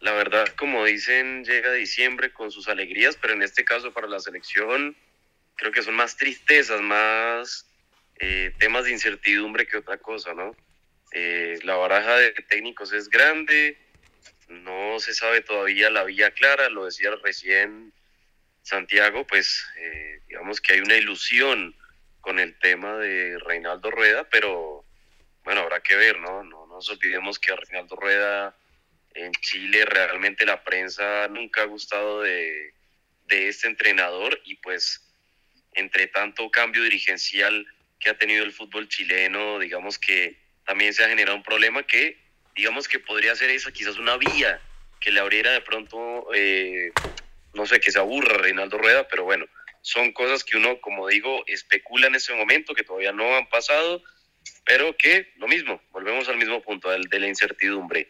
la 0.00 0.12
verdad, 0.12 0.46
como 0.56 0.84
dicen, 0.84 1.44
llega 1.44 1.72
diciembre 1.72 2.32
con 2.32 2.50
sus 2.50 2.68
alegrías, 2.68 3.18
pero 3.20 3.34
en 3.34 3.42
este 3.42 3.64
caso 3.64 3.92
para 3.92 4.06
la 4.06 4.18
selección 4.20 4.96
creo 5.56 5.72
que 5.72 5.82
son 5.82 5.94
más 5.94 6.16
tristezas, 6.16 6.80
más 6.80 7.67
eh, 8.20 8.52
temas 8.58 8.84
de 8.84 8.92
incertidumbre 8.92 9.66
que 9.66 9.76
otra 9.76 9.98
cosa, 9.98 10.34
¿no? 10.34 10.56
Eh, 11.12 11.58
la 11.62 11.76
baraja 11.76 12.16
de 12.16 12.32
técnicos 12.32 12.92
es 12.92 13.08
grande, 13.08 13.78
no 14.48 14.98
se 14.98 15.14
sabe 15.14 15.40
todavía 15.40 15.90
la 15.90 16.04
vía 16.04 16.30
clara, 16.32 16.68
lo 16.68 16.84
decía 16.84 17.10
recién 17.22 17.92
Santiago, 18.62 19.26
pues 19.26 19.64
eh, 19.78 20.20
digamos 20.28 20.60
que 20.60 20.74
hay 20.74 20.80
una 20.80 20.96
ilusión 20.96 21.74
con 22.20 22.38
el 22.38 22.58
tema 22.58 22.96
de 22.98 23.38
Reinaldo 23.38 23.90
Rueda, 23.90 24.28
pero 24.28 24.84
bueno, 25.44 25.62
habrá 25.62 25.80
que 25.80 25.96
ver, 25.96 26.18
¿no? 26.18 26.42
No 26.44 26.66
nos 26.66 26.90
olvidemos 26.90 27.38
que 27.38 27.52
a 27.52 27.56
Reinaldo 27.56 27.96
Rueda 27.96 28.56
en 29.14 29.32
Chile 29.32 29.84
realmente 29.86 30.44
la 30.44 30.62
prensa 30.62 31.28
nunca 31.28 31.62
ha 31.62 31.66
gustado 31.66 32.22
de, 32.22 32.74
de 33.26 33.48
este 33.48 33.66
entrenador 33.68 34.40
y 34.44 34.56
pues 34.56 35.04
entre 35.72 36.06
tanto 36.08 36.50
cambio 36.50 36.82
dirigencial 36.82 37.66
que 37.98 38.10
ha 38.10 38.18
tenido 38.18 38.44
el 38.44 38.52
fútbol 38.52 38.88
chileno, 38.88 39.58
digamos 39.58 39.98
que 39.98 40.38
también 40.64 40.92
se 40.92 41.04
ha 41.04 41.08
generado 41.08 41.36
un 41.36 41.42
problema 41.42 41.82
que, 41.82 42.18
digamos 42.54 42.88
que 42.88 42.98
podría 42.98 43.34
ser 43.34 43.50
esa 43.50 43.72
quizás 43.72 43.96
una 43.98 44.16
vía 44.16 44.60
que 45.00 45.10
le 45.10 45.20
abriera 45.20 45.52
de 45.52 45.60
pronto, 45.60 46.28
eh, 46.34 46.92
no 47.54 47.66
sé, 47.66 47.80
que 47.80 47.90
se 47.90 47.98
aburra 47.98 48.38
Reinaldo 48.38 48.78
Rueda, 48.78 49.06
pero 49.08 49.24
bueno, 49.24 49.46
son 49.80 50.12
cosas 50.12 50.44
que 50.44 50.56
uno, 50.56 50.80
como 50.80 51.08
digo, 51.08 51.44
especula 51.46 52.08
en 52.08 52.16
ese 52.16 52.34
momento, 52.34 52.74
que 52.74 52.84
todavía 52.84 53.12
no 53.12 53.36
han 53.36 53.48
pasado, 53.48 54.02
pero 54.64 54.96
que 54.96 55.32
lo 55.36 55.48
mismo, 55.48 55.80
volvemos 55.90 56.28
al 56.28 56.36
mismo 56.36 56.60
punto, 56.62 56.90
al 56.90 57.04
de 57.04 57.20
la 57.20 57.28
incertidumbre. 57.28 58.08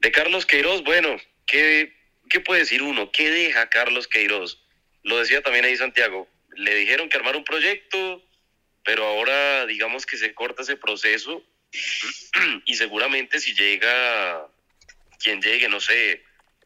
De 0.00 0.10
Carlos 0.10 0.46
Queiroz, 0.46 0.82
bueno, 0.82 1.16
¿qué, 1.46 1.94
¿qué 2.28 2.40
puede 2.40 2.60
decir 2.60 2.82
uno? 2.82 3.12
¿Qué 3.12 3.30
deja 3.30 3.68
Carlos 3.68 4.08
Queiroz? 4.08 4.66
Lo 5.02 5.18
decía 5.18 5.42
también 5.42 5.64
ahí 5.64 5.76
Santiago, 5.76 6.28
le 6.56 6.74
dijeron 6.74 7.08
que 7.08 7.16
armar 7.16 7.36
un 7.36 7.44
proyecto, 7.44 8.22
pero 8.84 9.04
ahora 9.04 9.66
digamos 9.66 10.06
que 10.06 10.16
se 10.16 10.34
corta 10.34 10.62
ese 10.62 10.76
proceso 10.76 11.42
y 12.64 12.74
seguramente 12.74 13.40
si 13.40 13.54
llega 13.54 14.46
quien 15.18 15.40
llegue, 15.40 15.68
no 15.68 15.80
sé, 15.80 16.24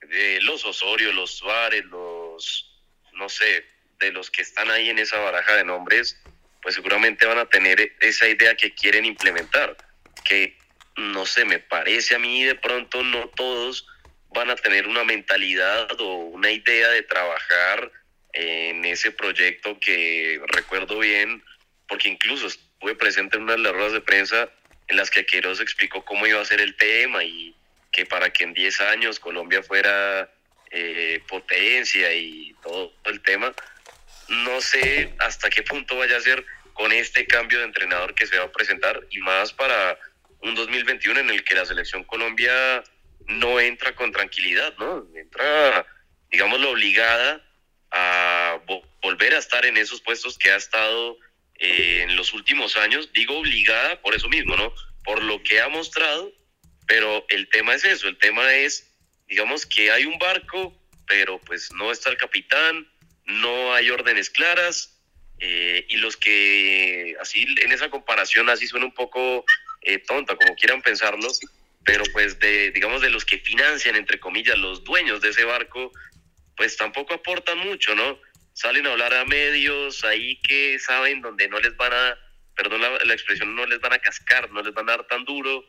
de 0.08 0.40
los 0.40 0.64
Osorio, 0.64 1.12
los 1.12 1.32
Suárez, 1.32 1.84
los, 1.86 2.82
no 3.12 3.28
sé, 3.28 3.66
de 3.98 4.12
los 4.12 4.30
que 4.30 4.42
están 4.42 4.70
ahí 4.70 4.88
en 4.88 4.98
esa 4.98 5.18
baraja 5.18 5.56
de 5.56 5.64
nombres, 5.64 6.18
pues 6.62 6.74
seguramente 6.74 7.26
van 7.26 7.38
a 7.38 7.48
tener 7.48 7.94
esa 8.00 8.28
idea 8.28 8.56
que 8.56 8.74
quieren 8.74 9.04
implementar, 9.04 9.76
que 10.24 10.56
no 10.96 11.26
sé, 11.26 11.44
me 11.44 11.58
parece 11.58 12.14
a 12.14 12.18
mí 12.18 12.44
de 12.44 12.54
pronto 12.54 13.02
no 13.02 13.28
todos 13.28 13.86
van 14.30 14.50
a 14.50 14.56
tener 14.56 14.86
una 14.86 15.04
mentalidad 15.04 15.88
o 16.00 16.14
una 16.14 16.50
idea 16.50 16.88
de 16.88 17.02
trabajar 17.02 17.92
en 18.32 18.84
ese 18.84 19.10
proyecto 19.10 19.78
que 19.80 20.40
recuerdo 20.48 20.98
bien, 20.98 21.42
porque 21.88 22.08
incluso 22.08 22.46
estuve 22.46 22.94
presente 22.94 23.36
en 23.36 23.44
una 23.44 23.52
de 23.52 23.58
las 23.60 23.72
ruedas 23.72 23.92
de 23.92 24.00
prensa 24.00 24.48
en 24.88 24.96
las 24.96 25.10
que 25.10 25.26
Queiroz 25.26 25.60
explicó 25.60 26.04
cómo 26.04 26.26
iba 26.26 26.40
a 26.40 26.44
ser 26.44 26.60
el 26.60 26.76
tema 26.76 27.24
y 27.24 27.54
que 27.90 28.06
para 28.06 28.30
que 28.30 28.44
en 28.44 28.54
10 28.54 28.80
años 28.82 29.18
Colombia 29.18 29.62
fuera 29.62 30.30
eh, 30.70 31.22
potencia 31.28 32.12
y 32.12 32.54
todo 32.62 32.92
el 33.04 33.20
tema, 33.22 33.54
no 34.28 34.60
sé 34.60 35.14
hasta 35.18 35.50
qué 35.50 35.62
punto 35.62 35.96
vaya 35.96 36.16
a 36.16 36.20
ser 36.20 36.44
con 36.74 36.92
este 36.92 37.26
cambio 37.26 37.58
de 37.58 37.64
entrenador 37.64 38.14
que 38.14 38.26
se 38.26 38.38
va 38.38 38.44
a 38.44 38.52
presentar 38.52 39.00
y 39.10 39.18
más 39.20 39.52
para 39.52 39.98
un 40.40 40.54
2021 40.54 41.20
en 41.20 41.30
el 41.30 41.42
que 41.42 41.54
la 41.54 41.64
selección 41.64 42.04
Colombia 42.04 42.84
no 43.26 43.58
entra 43.60 43.94
con 43.94 44.12
tranquilidad, 44.12 44.74
¿no? 44.78 45.06
Entra, 45.16 45.86
digámoslo, 46.30 46.70
obligada 46.70 47.42
a 47.90 48.60
volver 49.02 49.34
a 49.34 49.38
estar 49.38 49.64
en 49.64 49.76
esos 49.76 50.00
puestos 50.00 50.36
que 50.38 50.50
ha 50.50 50.56
estado 50.56 51.16
eh, 51.58 52.02
en 52.02 52.16
los 52.16 52.32
últimos 52.32 52.76
años, 52.76 53.12
digo 53.12 53.38
obligada 53.38 54.00
por 54.02 54.14
eso 54.14 54.28
mismo, 54.28 54.56
¿no? 54.56 54.74
Por 55.04 55.22
lo 55.22 55.42
que 55.42 55.60
ha 55.60 55.68
mostrado, 55.68 56.32
pero 56.86 57.24
el 57.28 57.48
tema 57.48 57.74
es 57.74 57.84
eso, 57.84 58.08
el 58.08 58.18
tema 58.18 58.54
es, 58.54 58.92
digamos 59.26 59.66
que 59.66 59.90
hay 59.90 60.04
un 60.04 60.18
barco, 60.18 60.76
pero 61.06 61.40
pues 61.40 61.72
no 61.72 61.90
está 61.92 62.10
el 62.10 62.16
capitán, 62.16 62.86
no 63.24 63.74
hay 63.74 63.90
órdenes 63.90 64.30
claras, 64.30 64.96
eh, 65.38 65.84
y 65.88 65.96
los 65.96 66.16
que, 66.16 67.14
así 67.20 67.46
en 67.62 67.72
esa 67.72 67.90
comparación, 67.90 68.48
así 68.48 68.66
suena 68.66 68.86
un 68.86 68.94
poco 68.94 69.44
eh, 69.82 69.98
tonta, 69.98 70.36
como 70.36 70.54
quieran 70.56 70.82
pensarlo, 70.82 71.28
pero 71.84 72.04
pues 72.12 72.38
de, 72.38 72.70
digamos, 72.72 73.02
de 73.02 73.10
los 73.10 73.24
que 73.24 73.38
financian, 73.38 73.96
entre 73.96 74.18
comillas, 74.18 74.58
los 74.58 74.82
dueños 74.84 75.20
de 75.20 75.30
ese 75.30 75.44
barco, 75.44 75.92
pues 76.56 76.76
tampoco 76.76 77.14
aportan 77.14 77.58
mucho, 77.58 77.94
¿no? 77.94 78.18
Salen 78.56 78.86
a 78.86 78.92
hablar 78.92 79.12
a 79.12 79.26
medios 79.26 80.02
ahí 80.02 80.40
que 80.40 80.78
saben 80.78 81.20
donde 81.20 81.46
no 81.46 81.60
les 81.60 81.76
van 81.76 81.92
a, 81.92 82.18
perdón 82.54 82.80
la, 82.80 83.12
expresión, 83.12 83.54
no 83.54 83.66
les 83.66 83.78
van 83.80 83.92
a 83.92 83.98
cascar, 83.98 84.50
no 84.50 84.62
les 84.62 84.72
van 84.72 84.88
a 84.88 84.92
dar 84.92 85.06
tan 85.06 85.26
duro. 85.26 85.62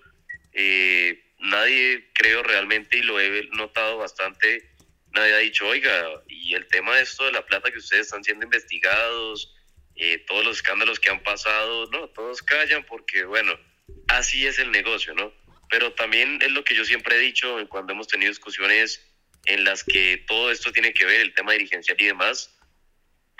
Eh, 0.53 1.22
nadie 1.39 2.10
creo 2.13 2.44
realmente, 2.44 2.98
y 2.98 3.01
lo 3.01 3.20
he 3.20 3.50
notado 3.51 3.98
bastante, 3.98 4.72
nadie 5.12 5.34
ha 5.34 5.39
dicho, 5.39 5.67
oiga, 5.67 6.24
y 6.29 6.56
el 6.56 6.65
tema 6.67 6.96
de 6.96 7.03
esto 7.03 7.25
de 7.25 7.34
la 7.34 7.46
plata 7.46 7.70
que 7.72 7.79
ustedes 7.79 8.06
están 8.06 8.24
siendo 8.24 8.46
investigados, 8.46 9.53
eh, 9.98 10.24
todos 10.25 10.46
los 10.46 10.56
escándalos 10.56 11.01
que 11.01 11.10
han 11.10 11.22
pasado, 11.24 11.89
no, 11.91 12.08
todos 12.12 12.41
callan 12.41 12.86
porque, 12.86 13.25
bueno, 13.25 13.60
así 14.08 14.48
es 14.48 14.60
el 14.60 14.72
negocio, 14.72 15.13
¿no? 15.13 15.34
Pero 15.70 15.91
también 15.91 16.39
es 16.41 16.51
lo 16.51 16.63
que 16.63 16.74
yo 16.74 16.86
siempre 16.86 17.17
he 17.17 17.20
dicho 17.20 17.58
cuando 17.67 17.91
hemos 17.91 18.08
tenido 18.08 18.32
discusiones 18.32 19.06
en 19.46 19.65
las 19.65 19.84
que 19.84 20.24
todo 20.25 20.51
esto 20.51 20.72
tiene 20.72 20.94
que 20.94 21.03
ver, 21.03 21.20
el 21.20 21.34
tema 21.34 21.51
dirigencial 21.51 22.00
y 22.00 22.06
demás, 22.06 22.56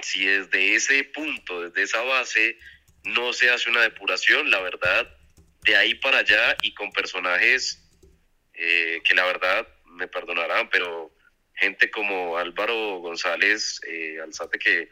si 0.02 0.26
desde 0.26 0.76
ese 0.76 1.04
punto, 1.06 1.62
desde 1.62 1.84
esa 1.84 2.02
base, 2.02 2.58
no 3.04 3.34
se 3.34 3.50
hace 3.50 3.70
una 3.70 3.82
depuración, 3.82 4.50
la 4.52 4.62
verdad, 4.62 5.08
de 5.64 5.76
ahí 5.76 5.96
para 5.96 6.20
allá 6.20 6.56
y 6.62 6.74
con 6.74 6.92
personajes 6.92 7.84
eh, 8.54 9.02
que 9.04 9.16
la 9.16 9.26
verdad 9.26 9.68
me 9.86 10.08
perdonarán, 10.08 10.70
pero 10.70 11.14
gente 11.56 11.90
como 11.90 12.38
Álvaro 12.38 13.00
González 13.00 13.82
eh, 13.88 14.20
Alzate 14.24 14.60
que 14.60 14.90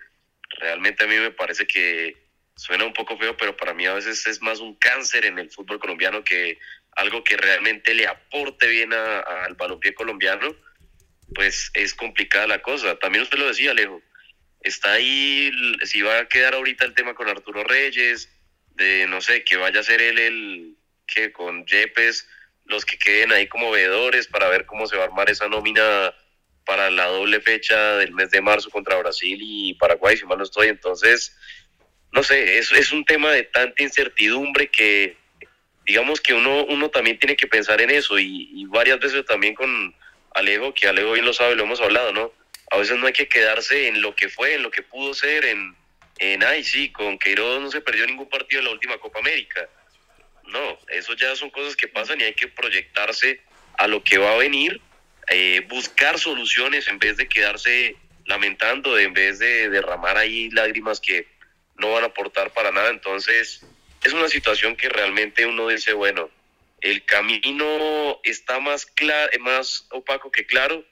realmente 0.59 1.03
a 1.03 1.07
mí 1.07 1.15
me 1.17 1.31
parece 1.31 1.67
que 1.67 2.15
suena 2.55 2.85
un 2.85 2.93
poco 2.93 3.17
feo, 3.17 3.35
pero 3.37 3.55
para 3.55 3.73
mí 3.73 3.85
a 3.85 3.93
veces 3.93 4.25
es 4.27 4.41
más 4.41 4.59
un 4.59 4.75
cáncer 4.75 5.25
en 5.25 5.39
el 5.39 5.51
fútbol 5.51 5.79
colombiano 5.79 6.23
que 6.23 6.57
algo 6.95 7.23
que 7.23 7.37
realmente 7.37 7.93
le 7.93 8.07
aporte 8.07 8.67
bien 8.67 8.93
al 8.93 9.53
balompié 9.55 9.93
colombiano 9.93 10.55
pues 11.33 11.71
es 11.73 11.93
complicada 11.93 12.47
la 12.47 12.61
cosa. 12.61 12.97
También 12.97 13.23
usted 13.23 13.37
lo 13.37 13.47
decía, 13.47 13.71
Alejo, 13.71 14.01
está 14.65 14.93
ahí, 14.93 15.51
si 15.83 16.01
va 16.01 16.19
a 16.19 16.27
quedar 16.27 16.55
ahorita 16.55 16.85
el 16.85 16.95
tema 16.95 17.13
con 17.13 17.29
Arturo 17.29 17.63
Reyes, 17.63 18.29
de 18.71 19.07
no 19.07 19.21
sé, 19.21 19.43
que 19.43 19.57
vaya 19.57 19.79
a 19.79 19.83
ser 19.83 20.01
él 20.01 20.17
el 20.17 20.75
que 21.05 21.31
con 21.31 21.65
Yepes, 21.65 22.27
los 22.65 22.83
que 22.83 22.97
queden 22.97 23.31
ahí 23.31 23.47
como 23.47 23.69
veedores 23.69 24.27
para 24.27 24.49
ver 24.49 24.65
cómo 24.65 24.87
se 24.87 24.97
va 24.97 25.03
a 25.03 25.05
armar 25.05 25.29
esa 25.29 25.47
nómina 25.47 26.13
para 26.65 26.89
la 26.89 27.05
doble 27.05 27.39
fecha 27.41 27.97
del 27.97 28.11
mes 28.11 28.31
de 28.31 28.41
marzo 28.41 28.71
contra 28.71 28.97
Brasil 28.97 29.37
y 29.39 29.75
Paraguay, 29.75 30.17
si 30.17 30.25
mal 30.25 30.39
no 30.39 30.43
estoy. 30.43 30.69
Entonces, 30.69 31.37
no 32.11 32.23
sé, 32.23 32.57
es, 32.57 32.71
es 32.71 32.91
un 32.91 33.05
tema 33.05 33.31
de 33.31 33.43
tanta 33.43 33.83
incertidumbre 33.83 34.67
que 34.67 35.15
digamos 35.85 36.19
que 36.19 36.33
uno, 36.33 36.65
uno 36.65 36.89
también 36.89 37.19
tiene 37.19 37.35
que 37.35 37.45
pensar 37.45 37.79
en 37.81 37.91
eso 37.91 38.17
y, 38.17 38.49
y 38.51 38.65
varias 38.65 38.99
veces 38.99 39.23
también 39.25 39.53
con 39.53 39.95
Alejo, 40.33 40.73
que 40.73 40.87
Alejo 40.87 41.11
bien 41.11 41.25
lo 41.25 41.33
sabe, 41.33 41.55
lo 41.55 41.65
hemos 41.65 41.79
hablado, 41.79 42.11
¿no? 42.11 42.33
A 42.71 42.77
veces 42.77 42.97
no 42.97 43.07
hay 43.07 43.13
que 43.13 43.27
quedarse 43.27 43.87
en 43.87 44.01
lo 44.01 44.15
que 44.15 44.29
fue, 44.29 44.55
en 44.55 44.63
lo 44.63 44.71
que 44.71 44.81
pudo 44.81 45.13
ser, 45.13 45.45
en, 45.45 45.75
en 46.17 46.43
ay, 46.43 46.63
sí, 46.63 46.91
con 46.91 47.17
Queiroz 47.17 47.61
no 47.61 47.71
se 47.71 47.81
perdió 47.81 48.05
ningún 48.07 48.29
partido 48.29 48.59
en 48.59 48.65
la 48.65 48.71
última 48.71 48.97
Copa 48.97 49.19
América. 49.19 49.69
No, 50.45 50.77
eso 50.89 51.13
ya 51.13 51.35
son 51.35 51.49
cosas 51.49 51.75
que 51.75 51.87
pasan 51.87 52.21
y 52.21 52.23
hay 52.23 52.33
que 52.33 52.47
proyectarse 52.47 53.41
a 53.77 53.87
lo 53.87 54.03
que 54.03 54.17
va 54.17 54.33
a 54.33 54.37
venir, 54.37 54.79
eh, 55.29 55.65
buscar 55.67 56.19
soluciones 56.19 56.87
en 56.87 56.99
vez 56.99 57.17
de 57.17 57.27
quedarse 57.27 57.95
lamentando, 58.25 58.97
en 58.97 59.13
vez 59.13 59.39
de 59.39 59.69
derramar 59.69 60.17
ahí 60.17 60.49
lágrimas 60.51 60.99
que 60.99 61.27
no 61.77 61.91
van 61.91 62.03
a 62.03 62.07
aportar 62.07 62.51
para 62.51 62.71
nada. 62.71 62.89
Entonces, 62.89 63.65
es 64.03 64.13
una 64.13 64.27
situación 64.27 64.75
que 64.75 64.89
realmente 64.89 65.45
uno 65.45 65.67
dice, 65.67 65.93
bueno, 65.93 66.29
el 66.81 67.03
camino 67.05 68.19
está 68.23 68.59
más, 68.59 68.85
claro, 68.85 69.31
más 69.39 69.87
opaco 69.89 70.31
que 70.31 70.45
claro 70.45 70.85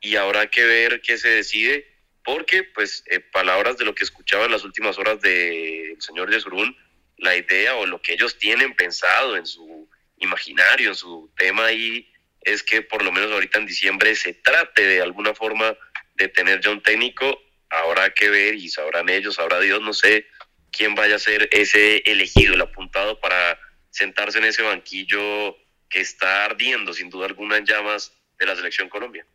y 0.00 0.16
habrá 0.16 0.48
que 0.48 0.64
ver 0.64 1.00
qué 1.00 1.18
se 1.18 1.28
decide, 1.28 1.86
porque, 2.24 2.64
pues, 2.64 3.04
eh, 3.06 3.20
palabras 3.20 3.76
de 3.78 3.84
lo 3.84 3.94
que 3.94 4.04
escuchaba 4.04 4.46
en 4.46 4.52
las 4.52 4.64
últimas 4.64 4.98
horas 4.98 5.20
del 5.20 5.96
señor 6.00 6.30
Yesurún, 6.30 6.76
la 7.16 7.36
idea 7.36 7.76
o 7.76 7.86
lo 7.86 8.00
que 8.00 8.14
ellos 8.14 8.38
tienen 8.38 8.74
pensado 8.74 9.36
en 9.36 9.46
su 9.46 9.88
imaginario, 10.18 10.90
en 10.90 10.94
su 10.94 11.30
tema 11.36 11.66
ahí, 11.66 12.10
es 12.42 12.62
que 12.62 12.82
por 12.82 13.02
lo 13.02 13.12
menos 13.12 13.30
ahorita 13.32 13.58
en 13.58 13.66
diciembre 13.66 14.14
se 14.14 14.34
trate 14.34 14.86
de 14.86 15.02
alguna 15.02 15.34
forma 15.34 15.76
de 16.14 16.28
tener 16.28 16.60
ya 16.60 16.70
un 16.70 16.82
técnico, 16.82 17.42
habrá 17.68 18.10
que 18.10 18.30
ver 18.30 18.54
y 18.54 18.68
sabrán 18.68 19.08
ellos, 19.08 19.36
sabrá 19.36 19.60
Dios, 19.60 19.80
no 19.80 19.92
sé 19.92 20.26
quién 20.72 20.94
vaya 20.94 21.16
a 21.16 21.18
ser 21.18 21.48
ese 21.52 22.02
elegido, 22.06 22.54
el 22.54 22.60
apuntado 22.60 23.20
para 23.20 23.58
sentarse 23.90 24.38
en 24.38 24.44
ese 24.44 24.62
banquillo 24.62 25.56
que 25.88 26.00
está 26.00 26.44
ardiendo 26.44 26.92
sin 26.92 27.10
duda 27.10 27.26
alguna 27.26 27.56
en 27.56 27.66
llamas 27.66 28.12
de 28.38 28.46
la 28.46 28.56
selección 28.56 28.88
Colombia. 28.88 29.26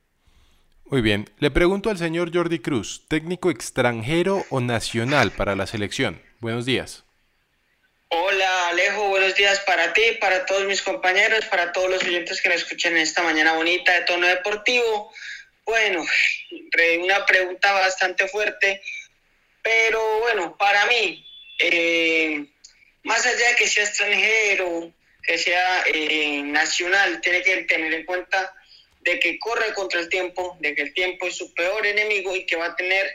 Muy 0.88 1.02
bien, 1.02 1.28
le 1.40 1.50
pregunto 1.50 1.90
al 1.90 1.98
señor 1.98 2.32
Jordi 2.32 2.60
Cruz, 2.60 3.06
técnico 3.08 3.50
extranjero 3.50 4.46
o 4.52 4.62
nacional 4.62 5.32
para 5.32 5.56
la 5.56 5.66
selección. 5.66 6.22
Buenos 6.40 6.64
días. 6.68 7.06
Hola 8.10 8.70
Alejo, 8.70 9.10
buenos 9.10 9.34
días 9.34 9.60
para 9.62 9.94
ti, 9.94 10.04
para 10.22 10.46
todos 10.46 10.64
mis 10.66 10.84
compañeros, 10.84 11.44
para 11.46 11.72
todos 11.72 11.90
los 11.90 12.04
oyentes 12.04 12.40
que 12.40 12.50
nos 12.50 12.60
escuchan 12.60 12.94
en 12.94 13.00
esta 13.00 13.24
mañana 13.24 13.54
bonita 13.54 13.94
de 13.94 14.02
tono 14.02 14.28
deportivo. 14.28 15.12
Bueno, 15.66 16.06
una 17.00 17.26
pregunta 17.26 17.72
bastante 17.74 18.28
fuerte, 18.28 18.80
pero 19.64 20.20
bueno, 20.20 20.56
para 20.56 20.86
mí, 20.86 21.28
eh, 21.58 22.46
más 23.04 23.26
allá 23.26 23.50
de 23.50 23.56
que 23.56 23.68
sea 23.68 23.86
extranjero, 23.86 24.94
que 25.24 25.40
sea 25.40 25.84
eh, 25.88 26.44
nacional, 26.44 27.20
tiene 27.22 27.42
que 27.42 27.64
tener 27.64 27.92
en 27.92 28.06
cuenta 28.06 28.55
de 29.06 29.20
que 29.20 29.38
corre 29.40 29.74
contra 29.74 30.00
el 30.00 30.10
tiempo, 30.10 30.58
de 30.60 30.74
que 30.74 30.82
el 30.82 30.94
tiempo 30.94 31.28
es 31.28 31.38
su 31.38 31.54
peor 31.54 31.86
enemigo 31.86 32.36
y 32.36 32.46
que 32.46 32.56
va 32.56 32.66
a 32.66 32.76
tener 32.76 33.06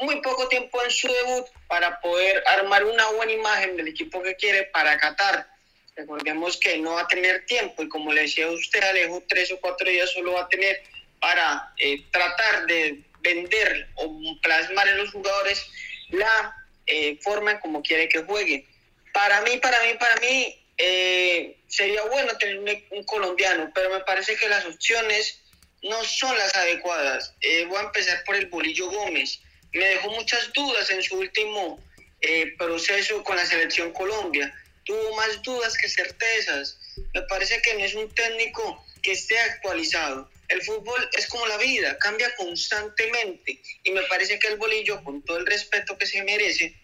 muy 0.00 0.20
poco 0.20 0.48
tiempo 0.48 0.82
en 0.82 0.90
su 0.90 1.08
debut 1.08 1.46
para 1.66 2.00
poder 2.00 2.42
armar 2.46 2.84
una 2.84 3.06
buena 3.08 3.32
imagen 3.32 3.76
del 3.76 3.88
equipo 3.88 4.22
que 4.22 4.36
quiere 4.36 4.64
para 4.64 4.98
Qatar. 4.98 5.48
Recordemos 5.96 6.58
que 6.58 6.76
no 6.78 6.92
va 6.92 7.02
a 7.02 7.08
tener 7.08 7.44
tiempo 7.46 7.82
y 7.82 7.88
como 7.88 8.12
le 8.12 8.22
decía 8.22 8.50
usted, 8.50 8.82
Alejo, 8.82 9.22
tres 9.28 9.50
o 9.50 9.60
cuatro 9.60 9.88
días 9.90 10.10
solo 10.12 10.34
va 10.34 10.42
a 10.42 10.48
tener 10.48 10.82
para 11.20 11.72
eh, 11.78 12.02
tratar 12.10 12.66
de 12.66 13.02
vender 13.20 13.88
o 13.96 14.36
plasmar 14.42 14.88
en 14.88 14.98
los 14.98 15.10
jugadores 15.10 15.66
la 16.10 16.54
eh, 16.86 17.18
forma 17.22 17.60
como 17.60 17.82
quiere 17.82 18.08
que 18.08 18.22
juegue. 18.22 18.66
Para 19.12 19.40
mí, 19.42 19.56
para 19.56 19.82
mí, 19.82 19.94
para 19.98 20.16
mí, 20.16 20.59
eh, 20.80 21.56
sería 21.68 22.02
bueno 22.04 22.36
tener 22.38 22.58
un, 22.90 23.04
colombiano, 23.04 23.70
pero 23.74 23.90
me 23.90 24.00
parece 24.00 24.36
que 24.36 24.48
las 24.48 24.64
opciones 24.64 25.40
no 25.82 26.02
son 26.04 26.36
las 26.36 26.54
adecuadas. 26.54 27.34
voy 27.68 27.76
a 27.76 27.82
empezar 27.82 28.24
por 28.24 28.36
el 28.36 28.46
Bolillo 28.46 28.90
Gómez 28.90 29.40
me 29.72 29.86
dejó 29.86 30.10
muchas 30.10 30.52
dudas 30.52 30.90
en 30.90 31.02
su 31.02 31.16
último 31.16 31.82
eh, 32.20 32.54
proceso 32.58 33.22
con 33.22 33.36
la 33.36 33.46
selección 33.46 33.92
Colombia. 33.92 34.52
Tuvo 34.84 35.14
más 35.16 35.42
dudas 35.42 35.76
que 35.76 35.88
certezas. 35.88 36.78
Me 37.14 37.22
parece 37.22 37.60
que 37.62 37.74
no 37.74 37.84
es 37.84 37.94
un 37.94 38.12
técnico 38.14 38.84
que 39.02 39.12
esté 39.12 39.38
actualizado. 39.38 40.28
El 40.48 40.62
fútbol 40.62 41.08
es 41.12 41.28
como 41.28 41.46
la 41.46 41.56
vida, 41.58 41.96
cambia 41.98 42.34
constantemente. 42.34 43.62
Y 43.84 43.92
me 43.92 44.02
parece 44.02 44.38
que 44.38 44.48
el 44.48 44.56
bolillo, 44.56 45.02
con 45.04 45.22
todo 45.22 45.38
el 45.38 45.46
respeto 45.46 45.96
que 45.96 46.06
se 46.06 46.22
merece, 46.24 46.74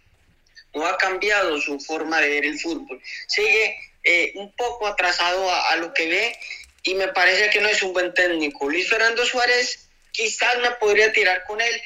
no 0.77 0.87
ha 0.87 0.99
cambiado 0.99 1.59
su 1.61 1.81
forma 1.81 2.21
de 2.21 2.29
ver 2.29 2.45
el 2.45 2.61
fútbol. 2.61 3.03
Sigue 3.27 3.77
eh, 4.05 4.33
un 4.35 4.53
poco 4.53 4.87
atrasado 4.87 5.51
a, 5.51 5.75
lo 5.77 5.93
que 5.95 6.07
ve 6.07 6.39
y 6.83 6.95
me 6.95 7.09
parece 7.09 7.49
que 7.51 7.61
no 7.61 7.69
es 7.69 7.83
un 7.83 7.95
buen 7.95 8.12
técnico. 8.12 8.69
Luis 8.69 8.89
Fernando 8.89 9.25
Suárez 9.25 9.89
quizás 10.12 10.59
me 10.59 10.71
podría 10.73 11.11
tirar 11.12 11.45
con 11.45 11.61
él, 11.61 11.83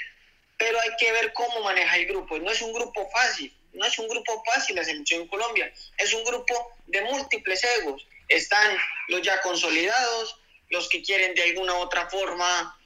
pero 0.59 0.79
hay 0.81 0.91
que 0.99 1.13
ver 1.13 1.33
cómo 1.33 1.61
maneja 1.61 1.97
el 1.97 2.07
grupo. 2.07 2.39
No 2.41 2.51
es 2.51 2.61
un 2.63 2.73
grupo 2.73 3.09
fácil, 3.11 3.55
no 3.75 3.87
es 3.87 3.97
un 3.99 4.09
grupo 4.09 4.43
fácil 4.53 4.75
la 4.75 4.85
selección 4.85 5.29
Colombia, 5.29 5.73
es 5.97 6.13
un 6.13 6.25
grupo 6.25 6.77
de 6.89 7.01
múltiples 7.03 7.63
egos. 7.79 8.05
Están 8.29 8.77
los 9.09 9.23
ya 9.23 9.41
consolidados, 9.41 10.37
los 10.69 10.89
que 10.89 11.03
quieren 11.03 11.35
de 11.35 11.45
alguna 11.45 11.75
u 11.75 11.77
otra 11.79 12.11
forma 12.11 12.77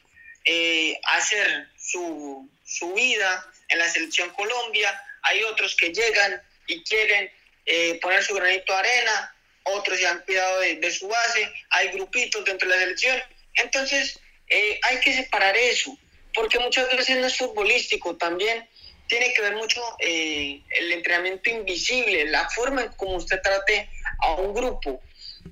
eh, 0.45 1.01
hacer 1.05 1.71
su, 1.79 2.47
su, 2.65 2.93
vida 2.93 3.51
en 3.69 3.79
la 3.79 3.89
selección 3.89 4.31
Colombia, 4.31 5.03
hay 5.25 5.43
otros 5.45 5.77
que 5.77 5.93
llegan 5.93 6.43
y 6.67 6.83
quieren 6.83 7.31
eh, 7.67 7.99
poner 8.01 8.23
su 8.23 8.35
granito 8.35 8.73
de 8.73 8.79
arena, 8.79 9.37
otros 9.65 10.01
ya 10.01 10.11
han 10.11 10.21
cuidado 10.21 10.61
de, 10.61 10.91
su 10.91 11.09
base, 11.09 11.53
hay 11.71 11.89
grupitos 11.89 12.45
dentro 12.45 12.69
de 12.69 12.75
la 12.75 12.81
selección. 12.83 13.19
Entonces, 13.55 14.19
eh, 14.49 14.79
hay 14.83 15.01
que 15.01 15.15
separar 15.15 15.57
eso 15.57 15.99
porque 16.35 16.59
muchas 16.59 16.91
veces 16.95 17.17
no 17.17 17.27
es 17.27 17.37
futbolístico, 17.37 18.17
también 18.17 18.69
tiene 19.07 19.33
que 19.33 19.43
ver 19.43 19.55
mucho 19.55 19.81
eh, 20.01 20.61
el 20.71 20.93
entrenamiento 20.93 21.51
invisible, 21.51 22.27
la 22.27 22.49
forma 22.51 22.83
en 22.83 22.89
cómo 22.97 23.17
usted 23.17 23.41
trate 23.41 23.89
a 24.19 24.35
un 24.35 24.53
grupo. 24.53 25.01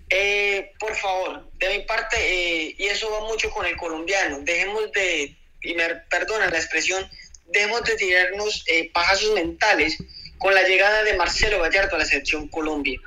Eh, 0.09 0.73
por 0.79 0.97
favor, 0.97 1.51
de 1.59 1.69
mi 1.69 1.85
parte, 1.85 2.17
eh, 2.17 2.75
y 2.77 2.87
eso 2.87 3.11
va 3.11 3.21
mucho 3.21 3.51
con 3.51 3.67
el 3.67 3.77
colombiano, 3.77 4.41
dejemos 4.41 4.91
de, 4.93 5.37
y 5.63 5.75
me 5.75 5.95
perdona 6.11 6.51
la 6.51 6.59
expresión, 6.59 7.09
dejemos 7.47 7.83
de 7.85 7.97
tirarnos 7.97 8.65
pajazos 8.93 9.33
mentales 9.33 9.99
con 10.39 10.55
la 10.55 10.63
llegada 10.63 11.05
de 11.05 11.15
Marcelo 11.15 11.61
Gallardo 11.61 11.97
a 11.97 12.01
la 12.01 12.05
selección 12.05 12.49
Colombia. 12.49 12.99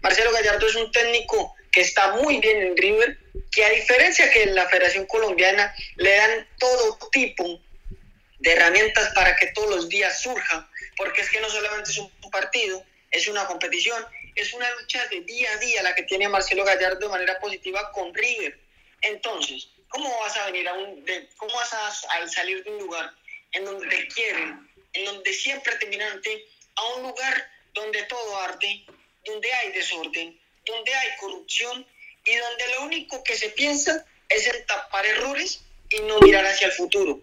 Marcelo 0.00 0.32
Gallardo 0.32 0.66
es 0.66 0.76
un 0.76 0.92
técnico 0.92 1.54
que 1.72 1.80
está 1.80 2.12
muy 2.12 2.38
bien 2.38 2.62
en 2.62 2.76
River, 2.76 3.18
que 3.50 3.64
a 3.64 3.70
diferencia 3.70 4.30
que 4.30 4.44
en 4.44 4.54
la 4.54 4.68
Federación 4.68 5.06
Colombiana 5.06 5.74
le 5.96 6.14
dan 6.14 6.48
todo 6.58 6.98
tipo 7.10 7.60
de 8.38 8.52
herramientas 8.52 9.12
para 9.14 9.34
que 9.34 9.46
todos 9.48 9.70
los 9.70 9.88
días 9.88 10.22
surja, 10.22 10.70
porque 10.96 11.22
es 11.22 11.30
que 11.30 11.40
no 11.40 11.48
solamente 11.48 11.90
es 11.90 11.98
un 11.98 12.10
partido, 12.30 12.84
es 13.10 13.26
una 13.26 13.46
competición, 13.46 14.04
es 14.34 14.52
una 14.52 14.70
lucha 14.72 15.04
de 15.06 15.22
día 15.22 15.50
a 15.52 15.56
día 15.56 15.82
la 15.82 15.94
que 15.94 16.02
tiene 16.02 16.28
Marcelo 16.28 16.64
Gallardo 16.64 17.00
de 17.00 17.08
manera 17.08 17.38
positiva 17.40 17.90
con 17.92 18.14
River. 18.14 18.58
Entonces, 19.02 19.68
¿cómo 19.88 20.16
vas 20.20 20.36
a 20.36 20.46
venir 20.46 20.68
a 20.68 20.74
un, 20.74 21.04
de, 21.04 21.28
cómo 21.36 21.54
vas 21.54 21.72
a, 21.72 22.28
salir 22.28 22.62
de 22.62 22.70
un 22.70 22.78
lugar 22.78 23.12
en 23.54 23.64
donde 23.64 23.88
te 23.88 24.08
quieren, 24.08 24.70
en 24.92 25.04
donde 25.04 25.32
siempre 25.32 25.74
te 25.76 25.86
miran 25.86 26.20
a 26.76 26.84
un 26.94 27.02
lugar 27.02 27.50
donde 27.72 28.02
todo 28.04 28.38
arde, 28.38 28.84
donde 29.24 29.52
hay 29.52 29.72
desorden, 29.72 30.38
donde 30.64 30.94
hay 30.94 31.08
corrupción 31.18 31.86
y 32.24 32.36
donde 32.36 32.68
lo 32.68 32.82
único 32.82 33.22
que 33.22 33.36
se 33.36 33.50
piensa 33.50 34.04
es 34.28 34.46
en 34.46 34.66
tapar 34.66 35.04
errores 35.06 35.60
y 35.90 36.00
no 36.00 36.18
mirar 36.20 36.44
hacia 36.46 36.68
el 36.68 36.72
futuro. 36.72 37.20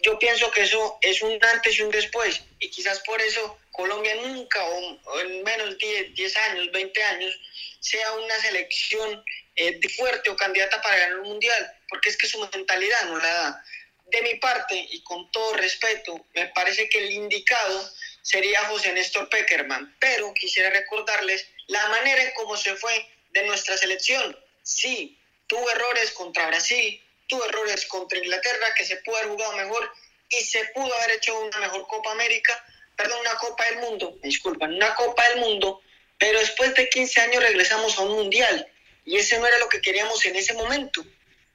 Yo 0.00 0.18
pienso 0.18 0.50
que 0.50 0.62
eso 0.62 0.98
es 1.00 1.22
un 1.22 1.38
antes 1.44 1.78
y 1.78 1.82
un 1.82 1.90
después 1.90 2.42
y 2.58 2.68
quizás 2.70 3.00
por 3.00 3.20
eso 3.20 3.58
Colombia 3.72 4.14
nunca 4.16 4.62
o, 4.64 5.20
en 5.20 5.42
menos 5.42 5.78
10, 5.78 6.14
10 6.14 6.36
años, 6.36 6.72
20 6.72 7.02
años 7.02 7.40
sea 7.80 8.12
una 8.12 8.36
selección 8.40 9.24
eh, 9.56 9.80
fuerte 9.88 10.30
o 10.30 10.36
candidata 10.36 10.80
para 10.82 10.96
ganar 10.96 11.18
un 11.20 11.28
mundial, 11.28 11.72
porque 11.88 12.08
es 12.08 12.16
que 12.16 12.26
su 12.26 12.38
mentalidad 12.38 13.04
no 13.04 13.18
la 13.18 13.34
da. 13.34 13.64
De 14.14 14.22
mi 14.22 14.36
parte, 14.36 14.76
y 14.76 15.02
con 15.02 15.28
todo 15.32 15.54
respeto, 15.54 16.24
me 16.34 16.46
parece 16.46 16.88
que 16.88 16.98
el 16.98 17.10
indicado 17.10 17.90
sería 18.22 18.64
José 18.66 18.92
Néstor 18.92 19.28
Peckerman, 19.28 19.96
pero 19.98 20.32
quisiera 20.34 20.70
recordarles 20.70 21.48
la 21.66 21.88
manera 21.88 22.22
en 22.22 22.30
cómo 22.34 22.56
se 22.56 22.76
fue 22.76 22.94
de 23.30 23.44
nuestra 23.44 23.76
selección. 23.76 24.38
Sí, 24.62 25.18
tuvo 25.48 25.68
errores 25.68 26.12
contra 26.12 26.46
Brasil, 26.46 27.02
tuvo 27.26 27.44
errores 27.44 27.86
contra 27.86 28.18
Inglaterra, 28.18 28.72
que 28.76 28.84
se 28.84 28.98
pudo 28.98 29.16
haber 29.16 29.30
jugado 29.30 29.56
mejor 29.56 29.92
y 30.28 30.44
se 30.44 30.64
pudo 30.66 30.94
haber 30.94 31.16
hecho 31.16 31.36
una 31.40 31.58
mejor 31.58 31.84
Copa 31.88 32.12
América, 32.12 32.64
perdón, 32.94 33.18
una 33.20 33.34
Copa 33.34 33.64
del 33.64 33.78
Mundo, 33.78 34.16
disculpan, 34.22 34.74
una 34.74 34.94
Copa 34.94 35.28
del 35.30 35.40
Mundo, 35.40 35.80
pero 36.18 36.38
después 36.38 36.72
de 36.76 36.88
15 36.88 37.20
años 37.20 37.42
regresamos 37.42 37.98
a 37.98 38.02
un 38.02 38.12
Mundial 38.12 38.64
y 39.04 39.16
ese 39.16 39.40
no 39.40 39.46
era 39.48 39.58
lo 39.58 39.68
que 39.68 39.80
queríamos 39.80 40.24
en 40.24 40.36
ese 40.36 40.54
momento. 40.54 41.04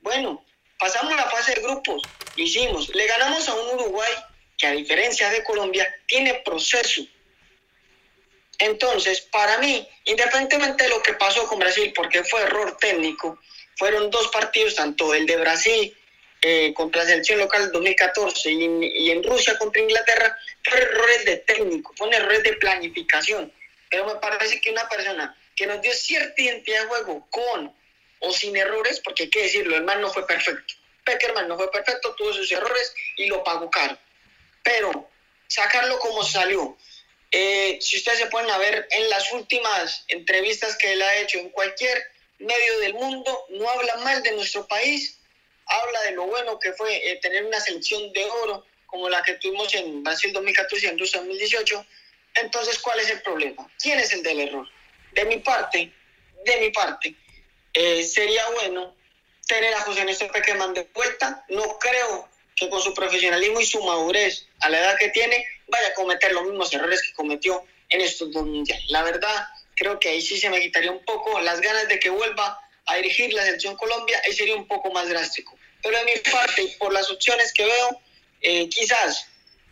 Bueno, 0.01 0.45
pasamos 0.79 1.15
la 1.15 1.29
fase 1.29 1.55
de 1.55 1.61
grupos, 1.61 2.01
hicimos, 2.35 2.89
le 2.95 3.05
ganamos 3.05 3.47
a 3.47 3.53
un 3.53 3.79
Uruguay 3.79 4.11
que 4.57 4.67
a 4.67 4.71
diferencia 4.71 5.29
de 5.29 5.43
Colombia 5.43 5.87
tiene 6.07 6.41
proceso. 6.45 7.01
Entonces, 8.57 9.21
para 9.21 9.57
mí, 9.59 9.87
independientemente 10.05 10.83
de 10.83 10.89
lo 10.89 11.01
que 11.01 11.13
pasó 11.13 11.47
con 11.47 11.59
Brasil, 11.59 11.93
porque 11.95 12.23
fue 12.23 12.41
error 12.41 12.77
técnico, 12.77 13.39
fueron 13.77 14.09
dos 14.09 14.27
partidos, 14.29 14.75
tanto 14.75 15.13
el 15.13 15.25
de 15.25 15.37
Brasil 15.37 15.97
eh, 16.41 16.73
contra 16.73 17.03
la 17.03 17.09
selección 17.09 17.39
local 17.39 17.71
2014 17.71 18.51
y, 18.51 18.63
y, 19.05 19.11
en 19.11 19.23
Rusia 19.23 19.57
contra 19.57 19.81
Inglaterra, 19.81 20.37
fueron 20.63 20.89
errores 20.89 21.25
de 21.25 21.37
técnico, 21.37 21.93
fueron 21.95 22.21
errores 22.21 22.43
de 22.43 22.53
planificación. 22.53 23.51
Pero 23.89 24.05
me 24.05 24.15
parece 24.15 24.59
que 24.59 24.71
una 24.71 24.87
persona 24.89 25.35
que 25.55 25.67
nos 25.67 25.81
dio 25.81 25.93
cierta 25.93 26.41
identidad 26.41 26.81
de 26.81 26.87
juego 26.87 27.27
con 27.29 27.73
o 28.19 28.31
sin 28.31 28.55
errores, 28.55 28.99
porque 28.99 29.23
hay 29.23 29.29
que 29.29 29.43
decirlo, 29.43 29.75
el 29.75 29.83
man 29.83 30.01
no 30.01 30.11
fue 30.11 30.25
perfecto. 30.27 30.73
Peckerman 31.03 31.47
no 31.47 31.57
fue 31.57 31.71
perfecto, 31.71 32.13
tuvo 32.15 32.33
sus 32.33 32.51
errores 32.51 32.93
y 33.17 33.27
lo 33.27 33.43
pagó 33.43 33.69
caro. 33.69 33.97
Pero 34.63 35.09
sacarlo 35.47 35.99
como 35.99 36.23
salió. 36.23 36.77
Eh, 37.31 37.77
si 37.81 37.97
ustedes 37.97 38.19
se 38.19 38.25
pueden 38.27 38.57
ver 38.59 38.87
en 38.91 39.09
las 39.09 39.31
últimas 39.31 40.03
entrevistas 40.07 40.75
que 40.77 40.93
él 40.93 41.01
ha 41.01 41.17
hecho 41.17 41.39
en 41.39 41.49
cualquier 41.49 42.03
medio 42.39 42.79
del 42.79 42.93
mundo, 42.93 43.45
no 43.49 43.69
habla 43.69 43.97
mal 43.97 44.23
de 44.23 44.31
nuestro 44.31 44.67
país, 44.67 45.19
habla 45.65 46.01
de 46.03 46.11
lo 46.11 46.25
bueno 46.25 46.59
que 46.59 46.73
fue 46.73 46.95
eh, 47.09 47.17
tener 47.17 47.45
una 47.45 47.59
selección 47.59 48.11
de 48.13 48.25
oro 48.25 48.65
como 48.87 49.07
la 49.09 49.21
que 49.21 49.33
tuvimos 49.33 49.73
en 49.75 50.03
Brasil 50.03 50.33
2014 50.33 50.85
y 50.85 50.89
en 50.89 50.99
Rusia 50.99 51.19
2018. 51.19 51.85
Entonces, 52.35 52.79
¿cuál 52.79 52.99
es 52.99 53.09
el 53.09 53.21
problema? 53.21 53.69
¿Quién 53.79 53.99
es 53.99 54.11
el 54.13 54.23
del 54.23 54.39
error? 54.39 54.67
De 55.11 55.25
mi 55.25 55.37
parte, 55.37 55.91
de 56.45 56.57
mi 56.57 56.71
parte, 56.71 57.13
eh, 57.73 58.03
sería 58.03 58.47
bueno 58.51 58.95
tener 59.47 59.73
a 59.73 59.81
José 59.81 60.05
Néstor 60.05 60.31
Pequeman 60.31 60.73
de 60.73 60.87
vuelta. 60.93 61.43
No 61.49 61.77
creo 61.79 62.29
que 62.55 62.69
con 62.69 62.81
su 62.81 62.93
profesionalismo 62.93 63.59
y 63.59 63.65
su 63.65 63.81
madurez 63.83 64.47
a 64.59 64.69
la 64.69 64.79
edad 64.79 64.97
que 64.97 65.09
tiene 65.09 65.45
vaya 65.67 65.87
a 65.87 65.93
cometer 65.93 66.31
los 66.33 66.43
mismos 66.43 66.73
errores 66.73 67.01
que 67.01 67.13
cometió 67.13 67.63
en 67.89 68.01
estos 68.01 68.31
dos 68.31 68.45
mundiales. 68.45 68.89
La 68.89 69.03
verdad, 69.03 69.47
creo 69.75 69.99
que 69.99 70.09
ahí 70.09 70.21
sí 70.21 70.37
se 70.37 70.49
me 70.49 70.59
quitaría 70.59 70.91
un 70.91 71.03
poco 71.03 71.39
las 71.39 71.61
ganas 71.61 71.87
de 71.87 71.99
que 71.99 72.09
vuelva 72.09 72.59
a 72.85 72.95
dirigir 72.97 73.33
la 73.33 73.43
selección 73.43 73.75
Colombia, 73.75 74.21
ahí 74.25 74.33
sería 74.33 74.55
un 74.55 74.67
poco 74.67 74.91
más 74.91 75.07
drástico. 75.09 75.57
Pero 75.81 75.97
de 75.97 76.05
mi 76.05 76.31
parte, 76.31 76.63
y 76.63 76.67
por 76.75 76.91
las 76.91 77.09
opciones 77.09 77.53
que 77.53 77.65
veo, 77.65 78.01
eh, 78.41 78.67
quizás 78.69 79.27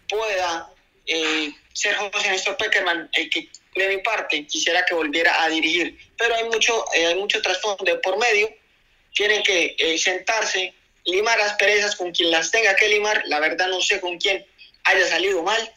pueda 0.08 0.72
eh, 1.06 1.52
ser 1.74 1.96
José 1.96 2.30
Néstor 2.30 2.58
Peckerman 2.58 3.10
el 3.14 3.30
que 3.30 3.50
de 3.78 3.96
mi 3.96 4.02
parte 4.02 4.46
quisiera 4.46 4.86
que 4.86 4.96
volviera 4.96 5.44
a 5.44 5.50
dirigir. 5.50 5.98
Pero 6.18 6.36
hay 6.36 6.46
mucho, 6.46 6.86
eh, 6.94 7.08
hay 7.08 7.16
mucho 7.16 7.42
trasfondo 7.42 8.02
por 8.02 8.18
medio. 8.18 8.50
Tienen 9.14 9.44
que 9.44 9.76
eh, 9.78 9.98
sentarse, 9.98 10.74
limar 11.06 11.38
las 11.40 11.54
perezas 11.54 11.96
con 11.96 12.12
quien 12.12 12.32
las 12.32 12.52
tenga 12.52 12.76
que 12.76 12.90
limar. 12.90 13.24
La 13.28 13.40
verdad 13.40 13.68
no 13.68 13.82
sé 13.82 14.00
con 14.00 14.18
quién 14.18 14.46
haya 14.84 15.08
salido 15.08 15.44
mal. 15.44 15.74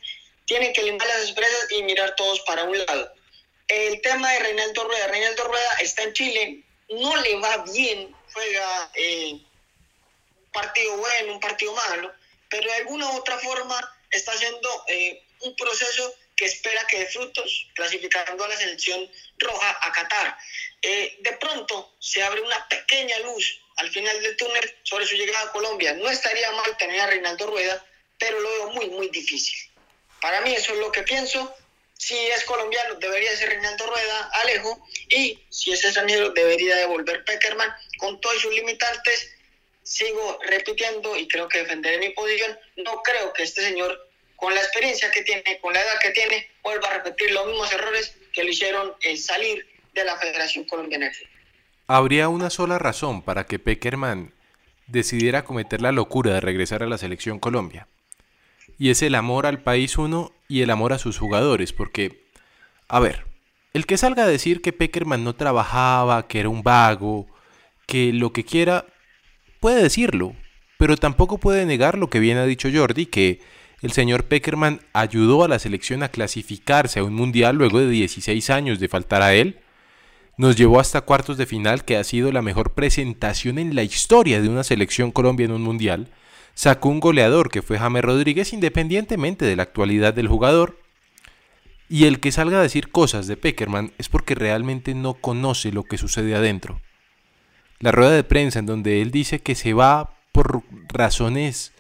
Tienen 0.47 0.73
que 0.73 0.83
limar 0.83 1.07
las 1.07 1.33
perezas 1.33 1.71
y 1.73 1.83
mirar 1.83 2.15
todos 2.17 2.41
para 2.41 2.65
un 2.65 2.77
lado. 2.77 3.15
El 3.69 4.01
tema 4.01 4.33
de 4.33 4.41
Reinaldo 4.41 4.85
Rueda. 4.85 5.07
Reinaldo 5.07 5.45
Rueda 5.45 5.75
está 5.81 6.03
en 6.03 6.13
Chile, 6.13 6.65
no 6.89 7.17
le 7.19 7.37
va 7.37 7.65
bien, 7.73 8.13
juega 8.33 8.91
eh, 8.95 9.33
un 9.33 10.53
partido 10.53 10.97
bueno, 10.97 11.35
un 11.35 11.41
partido 11.41 11.73
malo, 11.75 12.13
pero 12.49 12.69
de 12.69 12.77
alguna 12.79 13.11
u 13.13 13.17
otra 13.19 13.39
forma 13.39 13.79
está 14.11 14.33
haciendo 14.33 14.69
eh, 14.89 15.23
un 15.43 15.55
proceso 15.55 16.15
que 16.41 16.47
espera 16.47 16.87
que 16.87 17.01
dé 17.01 17.07
frutos, 17.07 17.69
clasificando 17.75 18.43
a 18.43 18.49
la 18.49 18.57
selección 18.57 19.07
roja 19.37 19.79
a 19.83 19.93
Qatar. 19.93 20.39
Eh, 20.81 21.19
de 21.21 21.33
pronto 21.35 21.97
se 22.01 22.23
abre 22.23 22.41
una 22.41 22.67
pequeña 22.67 23.19
luz 23.19 23.61
al 23.77 23.91
final 23.91 24.23
del 24.23 24.39
túnel 24.39 24.79
sobre 24.83 25.07
su 25.07 25.17
llegada 25.17 25.49
a 25.49 25.53
Colombia. 25.53 25.93
No 25.93 26.09
estaría 26.09 26.51
mal 26.53 26.75
tener 26.79 26.99
a 26.99 27.09
Reinaldo 27.09 27.47
Rueda, 27.47 27.85
pero 28.19 28.41
lo 28.41 28.49
veo 28.49 28.71
muy, 28.71 28.89
muy 28.89 29.09
difícil. 29.11 29.71
Para 30.23 30.41
mí 30.41 30.55
eso 30.55 30.73
es 30.73 30.79
lo 30.79 30.91
que 30.91 31.03
pienso. 31.03 31.55
Si 31.93 32.17
es 32.17 32.43
colombiano, 32.45 32.95
debería 32.95 33.37
ser 33.37 33.51
Reinaldo 33.51 33.87
Rueda, 33.89 34.31
Alejo, 34.41 34.89
y 35.11 35.39
si 35.51 35.73
es 35.73 35.85
extranjero, 35.85 36.31
debería 36.31 36.75
devolver 36.77 37.23
Peckerman 37.27 37.71
con 37.99 38.19
todos 38.19 38.41
sus 38.41 38.55
limitantes. 38.55 39.31
Sigo 39.83 40.39
repitiendo 40.45 41.19
y 41.19 41.29
creo 41.29 41.49
que 41.49 41.59
defenderé 41.59 41.99
mi 41.99 42.09
posición. 42.11 42.59
No 42.77 43.03
creo 43.03 43.35
que 43.35 43.43
este 43.43 43.61
señor 43.61 44.10
con 44.41 44.55
la 44.55 44.61
experiencia 44.61 45.11
que 45.11 45.23
tiene, 45.23 45.43
con 45.61 45.73
la 45.75 45.81
edad 45.81 46.01
que 46.01 46.11
tiene, 46.11 46.49
vuelva 46.65 46.89
a 46.89 46.95
repetir 46.95 47.31
los 47.33 47.47
mismos 47.47 47.73
errores 47.73 48.17
que 48.33 48.43
lo 48.43 48.51
hicieron 48.51 48.93
en 49.03 49.19
salir 49.19 49.67
de 49.95 50.05
la 50.05 50.17
Federación 50.17 50.65
Colombiana 50.65 51.11
Habría 51.87 52.29
una 52.29 52.49
sola 52.49 52.79
razón 52.79 53.23
para 53.23 53.45
que 53.45 53.59
Peckerman 53.59 54.33
decidiera 54.87 55.45
cometer 55.45 55.83
la 55.83 55.93
locura 55.93 56.33
de 56.33 56.41
regresar 56.41 56.83
a 56.83 56.87
la 56.87 56.97
selección 56.97 57.39
Colombia. 57.39 57.87
Y 58.79 58.91
es 58.91 59.03
el 59.03 59.15
amor 59.15 59.47
al 59.47 59.63
país 59.63 59.99
uno 59.99 60.33
y 60.49 60.63
el 60.63 60.71
amor 60.71 60.95
a 60.95 60.99
sus 60.99 61.19
jugadores, 61.19 61.73
porque, 61.73 62.25
a 62.89 62.99
ver, 62.99 63.27
el 63.75 63.85
que 63.85 63.99
salga 63.99 64.25
a 64.25 64.29
decir 64.29 64.63
que 64.63 64.73
Peckerman 64.73 65.23
no 65.23 65.35
trabajaba, 65.35 66.27
que 66.29 66.41
era 66.41 66.49
un 66.49 66.63
vago, 66.63 67.27
que 67.87 68.13
lo 68.13 68.33
que 68.33 68.45
quiera, 68.45 68.87
puede 69.61 69.83
decirlo, 69.83 70.35
pero 70.79 70.97
tampoco 70.97 71.39
puede 71.39 71.67
negar 71.67 71.99
lo 71.99 72.09
que 72.09 72.21
bien 72.21 72.39
ha 72.39 72.47
dicho 72.47 72.71
Jordi, 72.73 73.05
que 73.05 73.41
el 73.83 73.93
señor 73.93 74.25
Peckerman 74.25 74.81
ayudó 74.93 75.43
a 75.43 75.49
la 75.49 75.59
selección 75.59 76.03
a 76.03 76.11
clasificarse 76.11 77.01
a 77.01 77.05
un 77.05 77.15
mundial 77.15 77.57
luego 77.57 77.81
de 77.81 77.89
16 77.89 78.51
años 78.51 78.79
de 78.79 78.89
faltar 78.89 79.23
a 79.23 79.35
él. 79.35 79.59
Nos 80.37 80.57
llevó 80.57 80.81
hasta 80.81 81.01
cuartos 81.01 81.39
de 81.39 81.47
final, 81.47 81.85
que 81.85 81.97
ha 81.97 82.05
sido 82.05 82.31
la 82.33 82.43
mejor 82.43 82.73
presentación 82.73 83.59
en 83.59 83.75
la 83.75 83.83
historia 83.83 84.41
de 84.43 84.49
una 84.49 84.65
selección 84.65 85.11
Colombia 85.11 85.47
en 85.47 85.53
un 85.53 85.63
mundial. 85.63 86.09
Sacó 86.55 86.91
un 86.91 87.01
goleador 87.01 87.51
que 87.51 87.63
fue 87.63 87.79
James 87.79 88.05
Rodríguez 88.05 88.53
independientemente 88.53 89.45
de 89.45 89.57
la 89.57 89.63
actualidad 89.63 90.13
del 90.13 90.29
jugador. 90.29 90.79
Y 91.89 92.05
el 92.05 92.21
que 92.21 92.33
salga 92.33 92.59
a 92.59 92.63
decir 92.63 92.91
cosas 92.91 93.27
de 93.27 93.37
Peckerman 93.37 93.93
es 93.99 94.09
porque 94.09 94.35
realmente 94.35 94.95
no 94.95 95.15
conoce 95.15 95.73
lo 95.73 95.85
que 95.85 95.99
sucede 95.99 96.35
adentro. 96.35 96.81
La 97.79 97.93
rueda 97.93 98.13
de 98.13 98.25
prensa 98.25 98.59
en 98.59 98.67
donde 98.67 99.01
él 99.01 99.11
dice 99.11 99.41
que 99.41 99.55
se 99.55 99.73
va 99.73 100.15
por 100.33 100.63
razones 100.89 101.73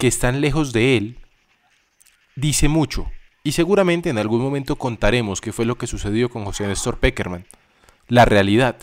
que 0.00 0.08
están 0.08 0.40
lejos 0.40 0.72
de 0.72 0.96
él, 0.96 1.18
dice 2.34 2.68
mucho, 2.68 3.12
y 3.44 3.52
seguramente 3.52 4.08
en 4.08 4.16
algún 4.16 4.40
momento 4.40 4.76
contaremos 4.76 5.42
qué 5.42 5.52
fue 5.52 5.66
lo 5.66 5.76
que 5.76 5.86
sucedió 5.86 6.30
con 6.30 6.46
José 6.46 6.66
Néstor 6.66 6.98
Peckerman. 6.98 7.46
La 8.08 8.24
realidad, 8.24 8.76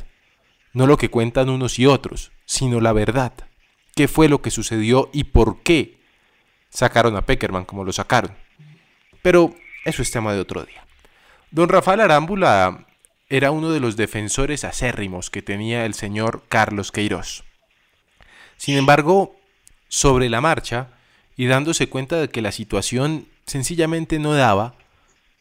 no 0.73 0.85
lo 0.85 0.97
que 0.97 1.09
cuentan 1.09 1.49
unos 1.49 1.79
y 1.79 1.87
otros, 1.87 2.31
sino 2.45 2.81
la 2.81 2.93
verdad. 2.93 3.33
¿Qué 3.95 4.07
fue 4.07 4.29
lo 4.29 4.43
que 4.43 4.51
sucedió 4.51 5.09
y 5.11 5.23
por 5.23 5.63
qué 5.63 5.99
sacaron 6.69 7.15
a 7.15 7.25
Peckerman 7.25 7.65
como 7.65 7.83
lo 7.83 7.91
sacaron? 7.91 8.35
Pero 9.23 9.55
eso 9.85 10.03
es 10.03 10.11
tema 10.11 10.33
de 10.33 10.39
otro 10.39 10.65
día. 10.65 10.85
Don 11.49 11.67
Rafael 11.67 12.01
Arámbula 12.01 12.85
era 13.27 13.49
uno 13.49 13.71
de 13.71 13.79
los 13.79 13.97
defensores 13.97 14.63
acérrimos 14.63 15.31
que 15.31 15.41
tenía 15.41 15.83
el 15.87 15.95
señor 15.95 16.43
Carlos 16.47 16.91
Queiroz. 16.91 17.43
Sin 18.55 18.77
embargo, 18.77 19.35
sobre 19.87 20.29
la 20.29 20.41
marcha, 20.41 20.91
y 21.37 21.45
dándose 21.45 21.87
cuenta 21.87 22.19
de 22.19 22.29
que 22.29 22.41
la 22.41 22.51
situación 22.51 23.27
sencillamente 23.45 24.19
no 24.19 24.33
daba, 24.33 24.75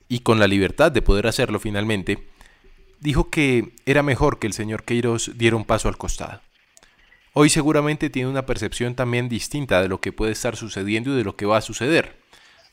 y 0.09 0.21
con 0.21 0.39
la 0.39 0.47
libertad 0.47 0.93
de 0.93 1.03
poder 1.03 1.27
hacerlo 1.27 1.59
finalmente, 1.59 2.19
dijo 3.01 3.31
que 3.31 3.71
era 3.87 4.03
mejor 4.03 4.39
que 4.39 4.47
el 4.47 4.53
señor 4.53 4.85
Queiroz 4.85 5.33
diera 5.35 5.57
un 5.57 5.65
paso 5.65 5.89
al 5.89 5.99
costado. 5.99 6.41
Hoy 7.33 7.51
seguramente 7.51 8.09
tiene 8.09 8.29
una 8.29 8.47
percepción 8.47 8.95
también 8.95 9.29
distinta 9.29 9.83
de 9.83 9.89
lo 9.89 10.01
que 10.01 10.13
puede 10.13 10.33
estar 10.33 10.57
sucediendo 10.57 11.13
y 11.13 11.17
de 11.17 11.25
lo 11.25 11.37
que 11.37 11.45
va 11.45 11.59
a 11.59 11.63
suceder. 11.63 12.17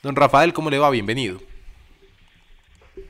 Don 0.02 0.16
Rafael, 0.16 0.54
¿cómo 0.54 0.70
le 0.70 0.78
va? 0.78 0.90
Bienvenido. 0.90 1.42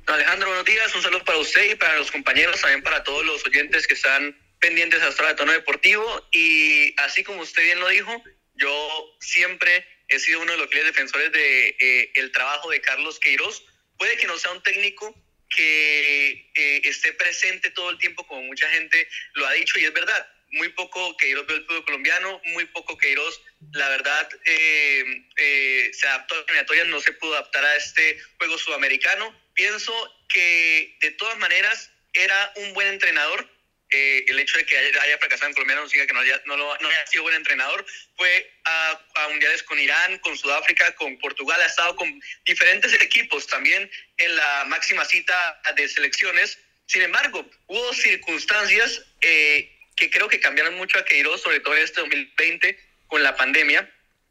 Alejandro, 0.07 0.47
buenos 0.47 0.65
días. 0.65 0.95
Un 0.95 1.01
saludo 1.01 1.23
para 1.25 1.39
usted 1.39 1.71
y 1.71 1.75
para 1.75 1.97
los 1.97 2.11
compañeros, 2.11 2.59
también 2.61 2.81
para 2.81 3.03
todos 3.03 3.25
los 3.25 3.45
oyentes 3.45 3.85
que 3.85 3.93
están 3.93 4.35
pendientes 4.59 5.01
hasta 5.03 5.27
de 5.27 5.35
tono 5.35 5.51
deportivo. 5.51 6.03
Y 6.31 6.95
así 7.01 7.23
como 7.23 7.41
usted 7.41 7.63
bien 7.63 7.79
lo 7.79 7.89
dijo, 7.89 8.23
yo 8.55 9.15
siempre 9.19 9.85
he 10.07 10.19
sido 10.19 10.41
uno 10.41 10.51
de 10.51 10.57
los 10.57 10.69
fieles 10.69 10.87
defensores 10.87 11.31
de 11.31 11.75
eh, 11.79 12.11
el 12.15 12.31
trabajo 12.31 12.69
de 12.69 12.81
Carlos 12.81 13.19
Queiroz. 13.19 13.65
Puede 13.97 14.17
que 14.17 14.27
no 14.27 14.37
sea 14.37 14.51
un 14.51 14.63
técnico 14.63 15.15
que 15.49 16.51
eh, 16.55 16.81
esté 16.83 17.13
presente 17.13 17.71
todo 17.71 17.89
el 17.89 17.97
tiempo, 17.97 18.25
como 18.27 18.41
mucha 18.43 18.69
gente 18.69 19.07
lo 19.33 19.45
ha 19.45 19.53
dicho, 19.53 19.79
y 19.79 19.85
es 19.85 19.93
verdad. 19.93 20.27
Muy 20.51 20.69
poco 20.69 21.17
Queiroz 21.17 21.47
vio 21.47 21.55
el 21.55 21.65
fútbol 21.65 21.85
colombiano, 21.85 22.41
muy 22.45 22.65
poco 22.65 22.97
Queiroz, 22.97 23.41
la 23.71 23.89
verdad, 23.89 24.29
eh, 24.45 25.91
se 25.93 26.07
adaptó 26.07 26.35
a 26.35 26.37
las 26.39 26.47
eliminatorias, 26.47 26.87
no 26.87 27.01
se 27.01 27.13
pudo 27.13 27.33
adaptar 27.33 27.65
a 27.65 27.75
este 27.75 28.19
juego 28.37 28.57
sudamericano. 28.57 29.35
Pienso 29.53 29.93
que 30.29 30.95
de 31.01 31.11
todas 31.11 31.37
maneras 31.37 31.91
era 32.13 32.53
un 32.57 32.73
buen 32.73 32.87
entrenador, 32.87 33.49
eh, 33.95 34.25
el 34.27 34.39
hecho 34.39 34.57
de 34.57 34.65
que 34.65 34.75
haya, 34.75 35.17
fracasado 35.19 35.49
en 35.49 35.53
Colombia 35.53 35.75
no 35.75 35.87
significa 35.87 36.07
que 36.07 36.13
no 36.13 36.21
haya, 36.21 36.41
no, 36.45 36.57
no 36.57 36.89
haya 36.89 37.07
sido 37.07 37.23
buen 37.23 37.35
entrenador. 37.35 37.85
Fue 38.17 38.51
a, 38.63 38.99
a, 39.15 39.27
mundiales 39.29 39.61
con 39.61 39.77
Irán, 39.77 40.17
con 40.19 40.35
Sudáfrica, 40.35 40.95
con 40.95 41.15
Portugal, 41.19 41.61
ha 41.61 41.67
estado 41.67 41.95
con 41.95 42.21
diferentes 42.43 42.91
equipos 42.93 43.45
también 43.45 43.89
en 44.17 44.35
la 44.35 44.65
máxima 44.67 45.05
cita 45.05 45.61
de 45.75 45.87
selecciones. 45.87 46.57
Sin 46.87 47.03
embargo, 47.03 47.47
hubo 47.67 47.93
circunstancias 47.93 49.03
eh, 49.21 49.71
que 49.95 50.09
creo 50.09 50.27
que 50.27 50.39
cambiaron 50.39 50.75
mucho 50.75 50.97
a 50.97 51.05
Queiroz, 51.05 51.43
sobre 51.43 51.59
todo 51.59 51.75
en 51.75 51.83
este 51.83 52.01
2020 52.01 52.79
con 53.05 53.21
la 53.21 53.35
pandemia. 53.35 53.87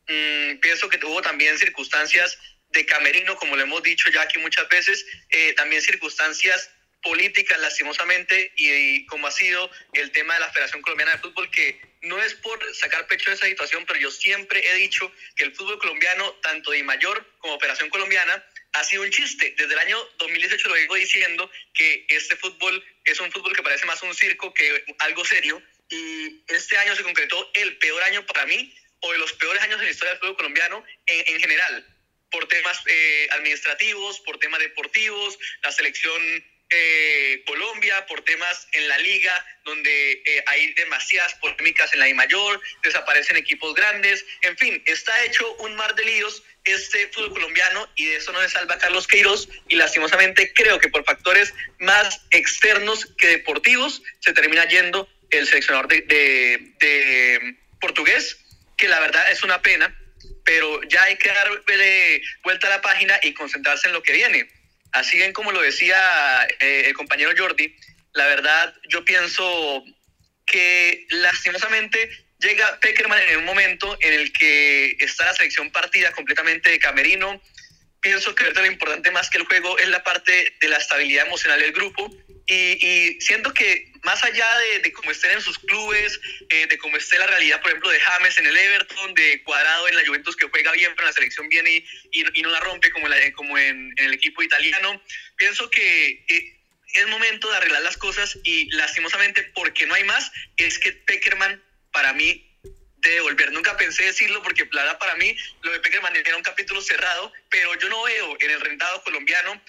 Mm, 0.09 0.57
pienso 0.57 0.89
que 0.89 0.99
hubo 1.07 1.23
también 1.23 1.57
circunstancias 1.57 2.37
de 2.71 2.85
camerino, 2.85 3.37
como 3.37 3.55
lo 3.55 3.63
hemos 3.63 3.83
dicho 3.85 4.11
ya 4.11 4.23
aquí 4.23 4.39
muchas 4.39 4.69
veces, 4.69 5.07
eh, 5.31 5.53
también 5.55 5.83
circunstancias 5.83 6.69
políticas, 7.03 7.59
lastimosamente, 7.61 8.53
y, 8.57 9.05
como 9.07 9.27
ha 9.27 9.33
sido 9.33 9.71
el 9.93 10.11
tema 10.13 10.35
de 10.35 10.41
la 10.41 10.51
Federación 10.51 10.83
Colombiana 10.83 11.13
de 11.13 11.19
Fútbol, 11.19 11.51
que 11.51 11.81
no 12.03 12.21
es 12.23 12.35
por 12.35 12.59
sacar 12.75 13.07
pecho 13.07 13.31
de 13.31 13.37
esa 13.37 13.47
situación, 13.47 13.85
pero 13.87 14.01
yo 14.01 14.11
siempre 14.11 14.67
he 14.67 14.75
dicho 14.77 15.13
que 15.37 15.45
el 15.45 15.55
fútbol 15.55 15.79
colombiano, 15.79 16.33
tanto 16.43 16.71
de 16.71 16.83
mayor 16.83 17.27
como 17.39 17.55
Operación 17.55 17.91
Colombiana, 17.91 18.45
ha 18.73 18.85
sido 18.85 19.03
un 19.03 19.11
chiste. 19.11 19.55
Desde 19.57 19.73
el 19.73 19.79
año 19.79 19.99
2018 20.19 20.69
lo 20.69 20.75
vengo 20.75 20.95
diciendo 20.95 21.51
que 21.75 22.07
este 22.09 22.37
fútbol 22.37 22.85
es 23.05 23.21
un 23.21 23.31
fútbol 23.31 23.55
que 23.55 23.63
parece 23.63 23.87
más 23.87 24.03
un 24.03 24.15
circo 24.15 24.53
que 24.55 24.85
algo 24.99 25.25
serio, 25.25 25.63
y 25.91 26.43
este 26.49 26.77
año 26.79 26.97
se 26.97 27.03
concretó 27.03 27.51
el 27.55 27.77
peor 27.79 28.03
año 28.05 28.25
para 28.27 28.47
mí, 28.47 28.75
o 29.01 29.13
de 29.13 29.19
los 29.19 29.33
peores 29.35 29.63
años 29.63 29.79
en 29.81 29.87
la 29.87 29.91
historia 29.91 30.13
del 30.13 30.21
fútbol 30.21 30.37
colombiano 30.37 30.85
en, 31.07 31.35
en 31.35 31.41
general 31.41 31.87
por 32.33 32.49
temas 32.49 32.83
eh, 32.87 33.29
administrativos, 33.33 34.19
por 34.21 34.39
temas 34.39 34.59
deportivos, 34.59 35.39
la 35.63 35.71
selección 35.71 36.21
eh, 36.73 37.43
Colombia, 37.47 38.07
por 38.07 38.23
temas 38.23 38.67
en 38.73 38.89
la 38.89 38.99
liga, 38.99 39.33
donde 39.65 40.23
eh, 40.25 40.45
hay 40.47 40.73
demasiadas 40.73 41.35
polémicas 41.35 41.93
en 41.93 42.01
la 42.01 42.09
I 42.09 42.15
mayor, 42.15 42.61
desaparecen 42.83 43.37
equipos 43.37 43.75
grandes, 43.75 44.25
en 44.41 44.57
fin, 44.57 44.83
está 44.87 45.23
hecho 45.25 45.55
un 45.57 45.77
mar 45.77 45.95
de 45.95 46.05
líos 46.05 46.43
este 46.65 47.09
fútbol 47.09 47.33
colombiano 47.33 47.89
y 47.97 48.07
de 48.07 48.17
eso 48.17 48.33
no 48.33 48.41
se 48.41 48.49
salva 48.49 48.79
Carlos 48.79 49.09
Queiroz 49.09 49.49
y 49.69 49.75
lastimosamente 49.75 50.53
creo 50.55 50.79
que 50.79 50.89
por 50.89 51.05
factores 51.05 51.53
más 51.81 52.21
externos 52.31 53.07
que 53.19 53.27
deportivos 53.27 54.01
se 54.21 54.33
termina 54.33 54.67
yendo 54.69 55.09
el 55.31 55.47
seleccionador 55.47 55.89
de, 55.89 56.03
de 56.03 57.57
portugués, 57.81 58.39
que 58.77 58.87
la 58.87 59.01
verdad 59.01 59.31
es 59.33 59.43
una 59.43 59.61
pena 59.61 59.93
pero 60.45 60.83
ya 60.85 61.05
hay 61.05 61.17
que 61.17 61.29
darle 61.29 62.23
vuelta 62.43 62.67
a 62.67 62.71
la 62.71 62.81
página 62.81 63.19
y 63.23 63.33
concentrarse 63.35 63.89
en 63.89 63.95
lo 63.95 64.03
que 64.03 64.13
viene. 64.13 64.49
Así 64.93 65.17
bien 65.17 65.33
como 65.33 65.53
lo 65.53 65.61
decía 65.61 66.47
eh, 66.61 66.85
el 66.87 66.95
compañero 66.95 67.33
Jordi, 67.37 67.75
la 68.13 68.27
verdad 68.27 68.75
yo 68.89 69.05
pienso 69.05 69.85
que 70.47 71.07
lastimosamente 71.11 72.11
llega 72.39 72.79
Peckerman 72.81 73.21
en 73.29 73.39
un 73.39 73.45
momento 73.45 73.97
en 74.01 74.13
el 74.13 74.33
que 74.33 74.97
está 75.01 75.27
la 75.27 75.35
selección 75.35 75.71
partida 75.71 76.13
completamente 76.13 76.71
de 76.71 76.79
camerino. 76.79 77.41
Pienso 78.01 78.35
que 78.35 78.51
lo 78.51 78.67
importante 78.67 79.11
más 79.11 79.31
que 79.31 79.39
el 79.39 79.45
juego 79.45 79.79
es 79.79 79.89
la 79.89 80.03
parte 80.03 80.57
de 80.61 80.69
la 80.69 80.77
estabilidad 80.77 81.27
emocional 81.27 81.61
del 81.61 81.73
grupo 81.73 82.11
y 82.47 83.17
siento 83.21 83.55
que 83.55 83.92
más 84.03 84.23
allá 84.25 84.49
de, 84.83 84.93
cómo 84.93 85.11
estén 85.11 85.31
en 85.31 85.41
sus 85.41 85.59
clubes, 85.59 86.21
eh, 86.49 86.67
de 86.67 86.79
cómo 86.79 86.97
esté 86.97 87.19
la 87.19 87.27
realidad, 87.27 87.61
por 87.61 87.71
ejemplo, 87.71 87.91
de 87.91 88.01
James 88.01 88.37
en 88.39 88.47
el 88.47 88.57
Everton, 88.57 89.15
de 89.15 89.43
Cuadrado 89.45 89.89
en 89.89 89.97
la 89.97 90.07
Juventus 90.07 90.37
que 90.37 90.49
juega 90.49 90.73
bien, 90.73 90.93
pero 90.97 91.07
la 91.07 91.13
selección 91.13 91.49
viene 91.49 91.85
y, 92.11 92.43
no 92.43 92.51
la 92.51 92.61
rompe 92.61 92.91
como, 92.91 93.07
como 93.35 93.59
en, 93.59 93.93
el 93.97 94.13
equipo 94.13 94.43
italiano, 94.43 95.01
pienso 95.37 95.71
que 95.71 96.25
eh, 96.29 96.59
es 96.95 97.09
momento 97.09 97.51
de 97.51 97.57
arreglar 97.57 97.83
las 97.83 97.97
cosas 97.97 98.39
y 98.43 98.71
lastimosamente, 98.73 99.45
porque 99.55 99.87
no 99.87 99.95
hay 99.95 100.05
más, 100.05 100.31
es 100.57 100.79
que 100.79 100.93
Peckerman 100.93 101.63
para 101.93 102.13
mí 102.13 102.49
debe 102.97 103.21
volver. 103.21 103.53
Nunca 103.53 103.77
pensé 103.77 104.05
decirlo 104.05 104.43
porque 104.43 104.69
la 104.73 104.83
verdad 104.83 104.99
para 104.99 105.17
mí 105.17 105.37
lo 105.63 105.73
de 105.73 105.81
Peckerman 105.81 106.15
era 106.17 106.37
un 106.37 106.43
capítulo 106.43 106.81
cerrado, 106.81 107.33
pero 107.51 107.75
yo 107.79 107.89
no 107.89 108.03
veo 108.05 108.37
en 108.41 108.51
el 108.51 108.61
rentado 108.61 109.03
colombiano 109.03 109.61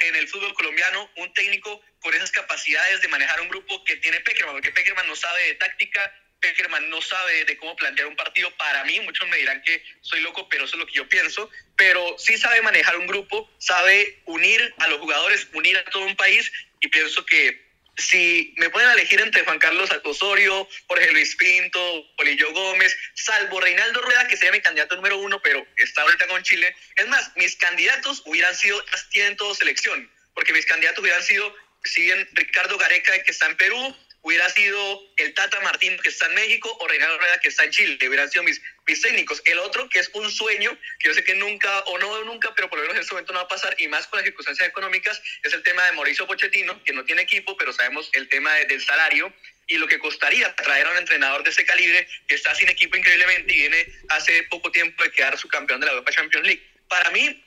en 0.00 0.14
el 0.16 0.28
fútbol 0.28 0.54
colombiano 0.54 1.10
un 1.16 1.32
técnico 1.34 1.80
con 2.00 2.14
esas 2.14 2.30
capacidades 2.30 3.00
de 3.00 3.08
manejar 3.08 3.40
un 3.40 3.48
grupo 3.48 3.84
que 3.84 3.96
tiene 3.96 4.20
Peckerman, 4.20 4.54
porque 4.54 4.72
Peckerman 4.72 5.06
no 5.06 5.16
sabe 5.16 5.44
de 5.44 5.54
táctica, 5.54 6.12
Peckerman 6.42 6.90
no 6.90 7.00
sabe 7.00 7.44
de 7.44 7.56
cómo 7.56 7.76
plantear 7.76 8.08
un 8.08 8.16
partido. 8.16 8.50
Para 8.56 8.84
mí, 8.84 8.98
muchos 9.00 9.28
me 9.28 9.36
dirán 9.38 9.62
que 9.62 9.82
soy 10.00 10.20
loco, 10.20 10.48
pero 10.48 10.64
eso 10.64 10.74
es 10.74 10.80
lo 10.80 10.86
que 10.86 10.94
yo 10.94 11.08
pienso. 11.08 11.48
Pero 11.76 12.16
sí 12.18 12.36
sabe 12.36 12.60
manejar 12.62 12.96
un 12.96 13.06
grupo, 13.06 13.48
sabe 13.58 14.20
unir 14.26 14.74
a 14.78 14.88
los 14.88 14.98
jugadores, 14.98 15.48
unir 15.54 15.78
a 15.78 15.84
todo 15.84 16.04
un 16.04 16.16
país. 16.16 16.52
Y 16.80 16.88
pienso 16.88 17.24
que 17.24 17.71
si 17.96 18.54
me 18.56 18.70
pueden 18.70 18.90
elegir 18.90 19.20
entre 19.20 19.44
Juan 19.44 19.58
Carlos 19.58 19.90
Osorio, 20.04 20.66
Jorge 20.86 21.12
Luis 21.12 21.36
Pinto, 21.36 22.04
Polillo 22.16 22.52
Gómez, 22.52 22.96
salvo 23.14 23.60
Reinaldo 23.60 24.00
Rueda, 24.02 24.26
que 24.28 24.36
sería 24.36 24.52
mi 24.52 24.60
candidato 24.60 24.96
número 24.96 25.18
uno, 25.18 25.40
pero 25.42 25.66
está 25.76 26.02
ahorita 26.02 26.26
con 26.26 26.42
Chile. 26.42 26.74
Es 26.96 27.06
más, 27.08 27.32
mis 27.36 27.56
candidatos 27.56 28.22
hubieran 28.24 28.54
sido, 28.54 28.82
tienen 29.10 29.36
todo 29.36 29.54
selección, 29.54 30.10
porque 30.34 30.52
mis 30.52 30.66
candidatos 30.66 31.02
hubieran 31.02 31.22
sido 31.22 31.54
si 31.84 32.02
bien 32.02 32.28
Ricardo 32.32 32.78
Gareca, 32.78 33.22
que 33.22 33.30
está 33.30 33.46
en 33.46 33.56
Perú, 33.56 33.96
hubiera 34.22 34.48
sido 34.50 35.02
el 35.16 35.34
Tata 35.34 35.60
Martín, 35.60 35.98
que 35.98 36.08
está 36.08 36.26
en 36.26 36.34
México, 36.34 36.74
o 36.80 36.88
Reinaldo 36.88 37.18
Rueda, 37.18 37.38
que 37.40 37.48
está 37.48 37.64
en 37.64 37.70
Chile, 37.70 37.98
hubieran 38.06 38.30
sido 38.30 38.44
mis, 38.44 38.60
técnicos. 38.84 39.42
El 39.44 39.58
otro, 39.58 39.88
que 39.88 39.98
es 39.98 40.10
un 40.14 40.30
sueño, 40.30 40.76
que 40.98 41.08
yo 41.08 41.14
sé 41.14 41.24
que 41.24 41.34
nunca, 41.34 41.80
o 41.80 41.98
no 41.98 42.24
nunca, 42.24 42.54
pero 42.54 42.68
por 42.68 42.78
lo 42.78 42.82
menos 42.82 42.96
en 42.96 43.02
este 43.02 43.14
momento 43.14 43.32
no 43.32 43.40
va 43.40 43.44
a 43.44 43.48
pasar, 43.48 43.74
y 43.78 43.88
más 43.88 44.06
con 44.06 44.18
las 44.18 44.24
circunstancias 44.24 44.68
económicas, 44.68 45.20
es 45.42 45.52
el 45.52 45.62
tema 45.62 45.84
de 45.86 45.92
Mauricio 45.92 46.26
Pochettino, 46.26 46.82
que 46.84 46.92
no 46.92 47.04
tiene 47.04 47.22
equipo, 47.22 47.56
pero 47.56 47.72
sabemos 47.72 48.10
el 48.12 48.28
tema 48.28 48.54
del 48.54 48.82
salario 48.82 49.32
y 49.66 49.78
lo 49.78 49.86
que 49.86 49.98
costaría 49.98 50.54
traer 50.56 50.86
a 50.86 50.90
un 50.90 50.98
entrenador 50.98 51.42
de 51.42 51.50
ese 51.50 51.64
calibre, 51.64 52.06
que 52.26 52.34
está 52.34 52.54
sin 52.54 52.68
equipo 52.68 52.96
increíblemente 52.96 53.52
y 53.52 53.56
viene 53.56 53.86
hace 54.08 54.42
poco 54.44 54.70
tiempo 54.70 55.02
de 55.02 55.10
quedar 55.10 55.38
su 55.38 55.48
campeón 55.48 55.80
de 55.80 55.86
la 55.86 55.92
Europa 55.92 56.12
Champions 56.12 56.46
League. 56.46 56.62
Para 56.88 57.10
mí, 57.10 57.42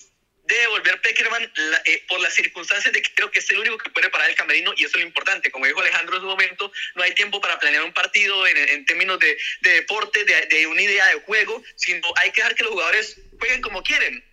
debe 0.45 0.67
volver 0.67 1.01
Peckerman 1.01 1.51
eh, 1.85 2.03
por 2.07 2.19
las 2.19 2.33
circunstancias 2.33 2.93
de 2.93 3.01
que 3.01 3.13
creo 3.13 3.31
que 3.31 3.39
es 3.39 3.49
el 3.49 3.59
único 3.59 3.77
que 3.77 3.89
puede 3.89 4.09
parar 4.09 4.29
el 4.29 4.35
camerino 4.35 4.73
y 4.75 4.85
eso 4.85 4.97
es 4.97 5.01
lo 5.01 5.07
importante. 5.07 5.51
Como 5.51 5.65
dijo 5.65 5.81
Alejandro 5.81 6.15
en 6.15 6.21
su 6.21 6.27
momento, 6.27 6.71
no 6.95 7.03
hay 7.03 7.13
tiempo 7.13 7.41
para 7.41 7.59
planear 7.59 7.83
un 7.83 7.93
partido 7.93 8.45
en, 8.47 8.85
términos 8.85 9.19
de, 9.19 9.37
deporte, 9.61 10.23
de, 10.23 10.67
una 10.67 10.81
idea 10.81 11.07
de 11.07 11.15
juego, 11.21 11.63
sino 11.75 12.07
hay 12.17 12.31
que 12.31 12.41
dejar 12.41 12.55
que 12.55 12.63
los 12.63 12.73
jugadores 12.73 13.17
jueguen 13.39 13.61
como 13.61 13.81
quieren. 13.83 14.23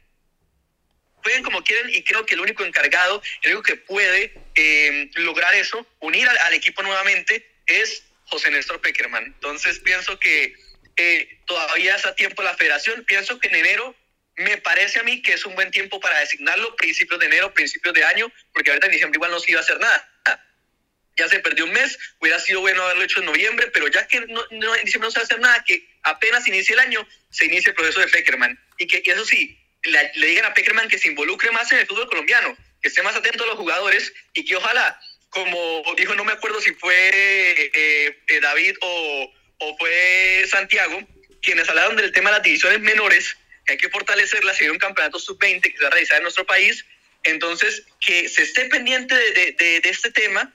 Jueguen 1.23 1.43
como 1.43 1.63
quieren 1.63 1.89
y 1.91 2.03
creo 2.03 2.27
que 2.27 2.35
el 2.35 2.41
único 2.41 2.65
encargado, 2.65 3.23
el 3.43 3.53
único 3.53 3.63
que 3.63 3.77
puede 3.77 4.35
eh, 4.55 5.11
lograr 5.15 5.55
eso, 5.55 5.87
unir 6.01 6.29
al, 6.29 6.53
equipo 6.53 6.83
nuevamente, 6.83 7.49
es 7.67 8.05
José 8.27 8.51
Néstor 8.51 8.81
Peckerman. 8.81 9.25
Entonces 9.25 9.79
pienso 9.79 10.19
que 10.19 10.55
eh, 10.97 11.39
todavía 11.47 11.97
está 11.97 12.15
tiempo 12.15 12.43
la 12.43 12.57
federación. 12.57 13.05
Pienso 13.05 13.39
que 13.39 13.49
en 13.49 13.55
enero 13.55 13.95
me 14.37 14.59
parece 14.59 14.99
a 14.99 15.03
mí 15.03 15.21
que 15.23 15.35
es 15.35 15.45
un 15.45 15.55
buen 15.55 15.71
tiempo 15.71 16.01
para 16.01 16.19
designarlo, 16.21 16.75
principios 16.77 17.21
de 17.21 17.27
enero, 17.27 17.53
principios 17.53 17.95
de 17.95 18.05
año, 18.05 18.33
porque 18.53 18.71
ahorita 18.71 18.87
en 18.87 18.93
diciembre 18.93 19.17
igual 19.17 19.31
no 19.31 19.41
se 19.41 19.51
iba 19.51 19.61
a 19.61 19.63
hacer 19.63 19.79
nada. 19.79 20.09
Ya 21.17 21.29
se 21.29 21.41
perdió 21.41 21.67
un 21.67 21.73
mes, 21.73 21.99
hubiera 22.21 22.41
sido 22.41 22.61
bueno 22.61 22.83
haberlo 22.83 23.05
hecho 23.05 23.21
en 23.21 23.27
noviembre, 23.27 23.71
pero 23.73 23.87
ya 23.89 24.07
que 24.07 24.21
no, 24.21 24.43
en 24.51 24.85
diciembre 24.85 25.09
no 25.09 25.11
se 25.11 25.19
va 25.19 25.23
a 25.23 25.25
hacer 25.25 25.41
nada, 25.41 25.63
que 25.65 25.87
apenas 26.03 26.47
inicie 26.47 26.73
el 26.73 26.81
año, 26.81 27.07
se 27.31 27.45
inicia 27.45 27.71
el 27.71 27.77
proceso 27.77 28.01
de 28.01 28.09
Peckerman. 28.09 28.59
Y 28.79 28.87
que 28.87 29.03
y 29.05 29.11
eso 29.11 29.25
sí, 29.27 29.59
le, 29.83 30.27
digan 30.27 30.47
a 30.47 30.55
Peckerman 30.55 30.89
que 30.89 30.99
se 30.99 31.09
involucre 31.09 31.51
más 31.51 31.71
en 31.71 31.79
el 31.79 31.87
fútbol 31.87 32.09
colombiano, 32.09 32.57
que 32.81 32.89
esté 32.89 33.03
más 33.03 33.15
atento 33.15 33.45
a 33.45 33.49
los 33.49 33.57
jugadores 33.57 34.11
y 34.33 34.45
que 34.47 34.57
ojalá, 34.57 34.99
como 35.29 35.85
dijo, 35.99 36.15
no 36.15 36.25
me 36.25 36.33
acuerdo 36.33 36.63
si 36.63 36.73
fue 36.75 36.95
eh, 36.95 38.19
eh, 38.27 38.41
David 38.41 38.77
o, 38.81 39.35
o 39.59 39.77
fue 39.77 40.47
Santiago, 40.49 40.99
quienes 41.43 41.69
hablaron 41.69 41.97
del 41.97 42.13
tema 42.13 42.31
de 42.31 42.37
las 42.37 42.43
divisiones 42.43 42.81
menores, 42.81 43.37
que 43.65 43.73
hay 43.73 43.79
que 43.79 43.89
fortalecerla, 43.89 44.55
si 44.55 44.65
hay 44.65 44.71
un 44.71 44.79
campeonato 44.79 45.19
sub-20 45.19 45.63
que 45.63 45.77
se 45.77 45.83
va 45.83 45.89
a 45.89 45.91
realizar 45.91 46.19
en 46.19 46.25
nuestro 46.25 46.47
país, 46.47 46.85
entonces 47.23 47.85
que 48.01 48.29
se 48.29 48.43
esté 48.43 48.67
pendiente 48.67 49.15
de, 49.15 49.53
de, 49.53 49.81
de 49.81 49.89
este 49.89 50.11
tema, 50.11 50.53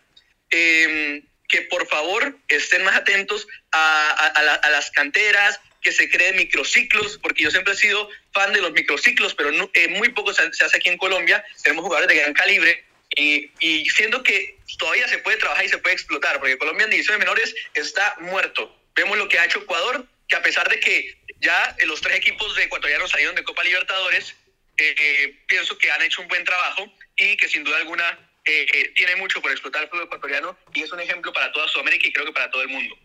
eh, 0.49 1.23
que 1.47 1.61
por 1.63 1.87
favor 1.87 2.37
estén 2.47 2.83
más 2.83 2.95
atentos 2.95 3.47
a, 3.71 4.09
a, 4.09 4.55
a, 4.55 4.69
las 4.69 4.91
canteras, 4.91 5.59
que 5.81 5.91
se 5.91 6.09
creen 6.09 6.35
microciclos, 6.35 7.17
porque 7.19 7.43
yo 7.43 7.51
siempre 7.51 7.73
he 7.73 7.77
sido 7.77 8.09
fan 8.33 8.51
de 8.51 8.61
los 8.61 8.73
microciclos, 8.73 9.33
pero 9.33 9.51
no, 9.51 9.69
eh, 9.73 9.87
muy 9.87 10.09
poco 10.09 10.33
se, 10.33 10.51
se, 10.53 10.65
hace 10.65 10.77
aquí 10.77 10.89
en 10.89 10.97
Colombia, 10.97 11.43
tenemos 11.63 11.85
jugadores 11.85 12.09
de 12.09 12.21
gran 12.21 12.33
calibre, 12.33 12.83
y, 13.15 13.49
y 13.59 13.89
siendo 13.89 14.21
que 14.21 14.57
todavía 14.77 15.07
se 15.07 15.19
puede 15.19 15.37
trabajar 15.37 15.63
y 15.63 15.69
se 15.69 15.77
puede 15.77 15.95
explotar, 15.95 16.39
porque 16.39 16.57
Colombia 16.57 16.83
en 16.85 16.91
divisiones 16.91 17.19
menores 17.19 17.55
está 17.73 18.15
muerto. 18.19 18.75
Vemos 18.95 19.17
lo 19.17 19.29
que 19.29 19.39
ha 19.39 19.45
hecho 19.45 19.59
Ecuador, 19.59 20.05
que 20.27 20.35
a 20.35 20.41
pesar 20.41 20.69
de 20.69 20.79
que 20.79 21.17
ya 21.39 21.75
los 21.85 22.01
tres 22.01 22.17
equipos 22.17 22.55
de 22.55 22.63
ecuatorianos 22.63 23.11
salieron 23.11 23.35
de 23.35 23.43
Copa 23.43 23.63
Libertadores, 23.63 24.35
eh, 24.77 25.43
pienso 25.47 25.77
que 25.77 25.91
han 25.91 26.01
hecho 26.01 26.21
un 26.21 26.27
buen 26.27 26.43
trabajo 26.43 26.85
y 27.15 27.35
que 27.37 27.47
sin 27.47 27.63
duda 27.63 27.77
alguna 27.77 28.19
eh, 28.45 28.91
tiene 28.95 29.15
mucho 29.15 29.41
por 29.41 29.51
explotar 29.51 29.83
el 29.83 29.89
fútbol 29.89 30.05
ecuatoriano 30.05 30.57
y 30.73 30.83
es 30.83 30.91
un 30.91 30.99
ejemplo 30.99 31.33
para 31.33 31.51
toda 31.51 31.67
Sudamérica 31.67 32.07
y 32.07 32.13
creo 32.13 32.25
que 32.25 32.31
para 32.31 32.49
todo 32.49 32.61
el 32.61 32.69
mundo. 32.69 32.95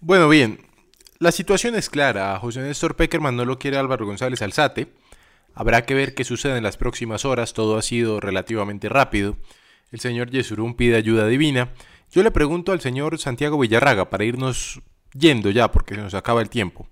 Bueno, 0.00 0.28
bien, 0.28 0.58
la 1.18 1.30
situación 1.30 1.76
es 1.76 1.88
clara. 1.88 2.36
José 2.38 2.60
Néstor 2.60 2.96
Peckerman 2.96 3.36
no 3.36 3.44
lo 3.44 3.58
quiere 3.58 3.76
Álvaro 3.76 4.06
González 4.06 4.42
Alzate. 4.42 4.88
Habrá 5.54 5.86
que 5.86 5.94
ver 5.94 6.14
qué 6.14 6.24
sucede 6.24 6.56
en 6.56 6.64
las 6.64 6.76
próximas 6.76 7.24
horas. 7.24 7.52
Todo 7.52 7.76
ha 7.76 7.82
sido 7.82 8.18
relativamente 8.18 8.88
rápido. 8.88 9.36
El 9.92 10.00
señor 10.00 10.30
Yesurún 10.30 10.74
pide 10.74 10.96
ayuda 10.96 11.28
divina 11.28 11.68
Yo 12.10 12.22
le 12.22 12.30
pregunto 12.30 12.72
al 12.72 12.80
señor 12.80 13.18
Santiago 13.18 13.58
Villarraga 13.58 14.10
para 14.10 14.24
irnos 14.24 14.80
yendo 15.14 15.50
ya 15.50 15.70
porque 15.70 15.94
se 15.94 16.00
nos 16.00 16.14
acaba 16.14 16.42
el 16.42 16.50
tiempo. 16.50 16.88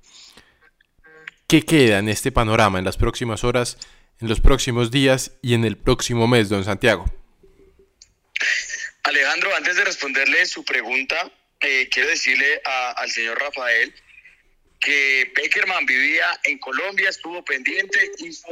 ¿Qué 1.49 1.63
queda 1.63 1.99
en 1.99 2.09
este 2.09 2.31
panorama 2.31 2.79
en 2.79 2.85
las 2.85 2.97
próximas 2.97 3.43
horas, 3.45 3.77
en 4.21 4.29
los 4.29 4.41
próximos 4.41 4.91
días 4.91 5.33
y 5.43 5.55
en 5.55 5.65
el 5.65 5.77
próximo 5.77 6.29
mes, 6.29 6.49
don 6.49 6.65
Santiago? 6.65 7.07
Alejandro, 9.03 9.55
antes 9.57 9.77
de 9.77 9.85
responderle 9.85 10.47
su 10.47 10.65
pregunta, 10.65 11.31
eh, 11.61 11.89
quiero 11.91 12.09
decirle 12.09 12.63
al 12.65 13.11
señor 13.11 13.39
Rafael 13.39 13.93
que 14.79 15.31
Peckerman 15.35 15.85
vivía 15.85 16.25
en 16.45 16.59
Colombia, 16.59 17.11
estuvo 17.11 17.45
pendiente, 17.45 18.11
hizo, 18.19 18.49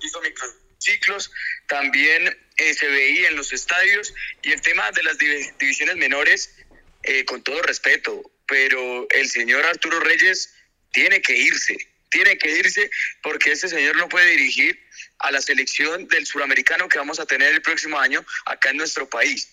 hizo 0.00 0.20
microciclos, 0.20 1.32
también 1.66 2.38
eh, 2.56 2.74
se 2.74 2.86
veía 2.86 3.28
en 3.28 3.36
los 3.36 3.52
estadios 3.52 4.14
y 4.42 4.52
el 4.52 4.60
tema 4.60 4.90
de 4.92 5.02
las 5.02 5.18
divisiones 5.18 5.96
menores, 5.96 6.54
eh, 7.02 7.24
con 7.24 7.42
todo 7.42 7.60
respeto, 7.62 8.30
pero 8.52 9.06
el 9.08 9.30
señor 9.30 9.64
Arturo 9.64 9.98
Reyes 10.00 10.52
tiene 10.90 11.22
que 11.22 11.34
irse, 11.34 11.74
tiene 12.10 12.36
que 12.36 12.50
irse 12.50 12.90
porque 13.22 13.52
ese 13.52 13.66
señor 13.66 13.96
no 13.96 14.10
puede 14.10 14.32
dirigir 14.32 14.78
a 15.20 15.30
la 15.30 15.40
selección 15.40 16.06
del 16.08 16.26
suramericano 16.26 16.86
que 16.86 16.98
vamos 16.98 17.18
a 17.18 17.24
tener 17.24 17.54
el 17.54 17.62
próximo 17.62 17.98
año 17.98 18.22
acá 18.44 18.68
en 18.68 18.76
nuestro 18.76 19.08
país. 19.08 19.48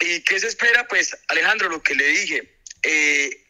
¿Y 0.00 0.20
qué 0.20 0.38
se 0.38 0.48
espera? 0.48 0.86
Pues 0.86 1.16
Alejandro, 1.28 1.70
lo 1.70 1.82
que 1.82 1.94
le 1.94 2.06
dije, 2.08 2.58
eh, 2.82 3.42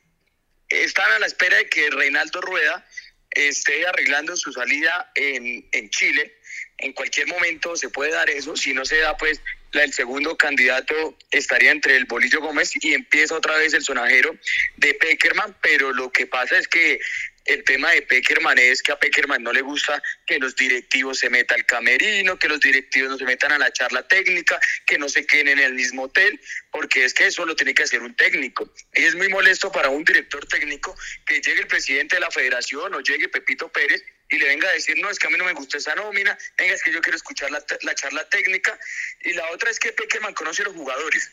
están 0.69 1.11
a 1.11 1.19
la 1.19 1.27
espera 1.27 1.57
de 1.57 1.69
que 1.69 1.91
Reinaldo 1.91 2.41
Rueda 2.41 2.87
esté 3.33 3.89
arreglando 3.89 4.37
su 4.37 4.53
salida 4.53 5.11
en, 5.17 5.69
en 5.73 5.91
Chile. 5.91 6.39
En 6.79 6.93
cualquier 6.93 7.27
momento 7.27 7.75
se 7.75 7.89
puede 7.89 8.13
dar 8.13 8.31
eso. 8.31 8.57
Si 8.57 8.73
no 8.73 8.85
se 8.85 8.99
da, 8.99 9.17
pues 9.17 9.41
el 9.85 9.93
segundo 9.93 10.37
candidato 10.37 11.17
estaría 11.31 11.71
entre 11.71 11.97
el 11.97 12.07
Bolillo 12.07 12.41
Gómez 12.41 12.73
y 12.81 12.95
empieza 12.95 13.35
otra 13.35 13.57
vez 13.57 13.75
el 13.75 13.83
sonajero 13.83 14.37
de 14.77 14.95
Peckerman, 14.95 15.57
pero 15.61 15.93
lo 15.93 16.11
que 16.11 16.27
pasa 16.27 16.59
es 16.59 16.69
que 16.69 17.01
el 17.47 17.63
tema 17.63 17.93
de 17.93 18.03
Peckerman 18.03 18.59
es 18.59 18.83
que 18.83 18.93
a 18.93 18.99
Peckerman 18.99 19.43
no 19.43 19.53
le 19.53 19.63
gusta 19.63 20.03
que 20.27 20.39
los 20.39 20.57
directivos 20.57 21.21
se 21.21 21.31
metan 21.31 21.61
al 21.61 21.67
camerino, 21.67 22.39
que 22.39 22.49
los 22.49 22.61
directivos 22.61 23.11
no 23.11 23.19
se 23.19 23.25
metan 23.25 23.53
a 23.53 23.59
la 23.59 23.73
charla 23.73 24.07
técnica, 24.07 24.59
que 24.85 24.99
no 24.99 25.09
se 25.09 25.25
queden 25.25 25.49
en 25.49 25.59
el 25.61 25.75
mismo 25.75 26.05
hotel, 26.05 26.41
porque 26.73 27.05
es 27.05 27.15
que 27.15 27.29
eso 27.29 27.47
lo 27.47 27.55
tiene 27.55 27.73
que 27.73 27.85
hacer 27.85 28.03
un 28.03 28.15
técnico. 28.17 28.73
Y 28.95 29.05
es 29.05 29.15
muy 29.15 29.29
molesto 29.29 29.71
para 29.71 29.91
un 29.91 30.05
director 30.05 30.45
técnico 30.47 30.97
que 31.25 31.41
llegue 31.41 31.61
el 31.61 31.67
presidente 31.69 32.17
de 32.17 32.21
la 32.21 32.31
federación 32.31 32.95
o 32.95 33.01
llegue 33.01 33.29
Pepito 33.29 33.71
Pérez 33.71 34.03
y 34.29 34.39
le 34.39 34.47
venga 34.47 34.69
a 34.69 34.73
decir, 34.73 34.97
no, 34.99 35.11
es 35.11 35.19
que 35.19 35.27
a 35.27 35.31
mí 35.31 35.39
no 35.39 35.45
me 35.45 35.53
gusta 35.53 35.79
esa 35.79 35.95
nómina, 35.95 36.37
venga, 36.59 36.75
es 36.75 36.83
que 36.83 36.93
yo 36.93 37.01
quiero 37.01 37.17
escuchar 37.17 37.51
la, 37.51 37.65
la 37.83 37.95
charla 37.95 38.29
técnica. 38.29 38.79
Y 39.23 39.33
la 39.33 39.51
otra 39.51 39.71
es 39.71 39.79
que 39.79 39.93
Peckerman 39.93 40.35
conoce 40.35 40.63
a 40.63 40.67
los 40.67 40.75
jugadores 40.75 41.31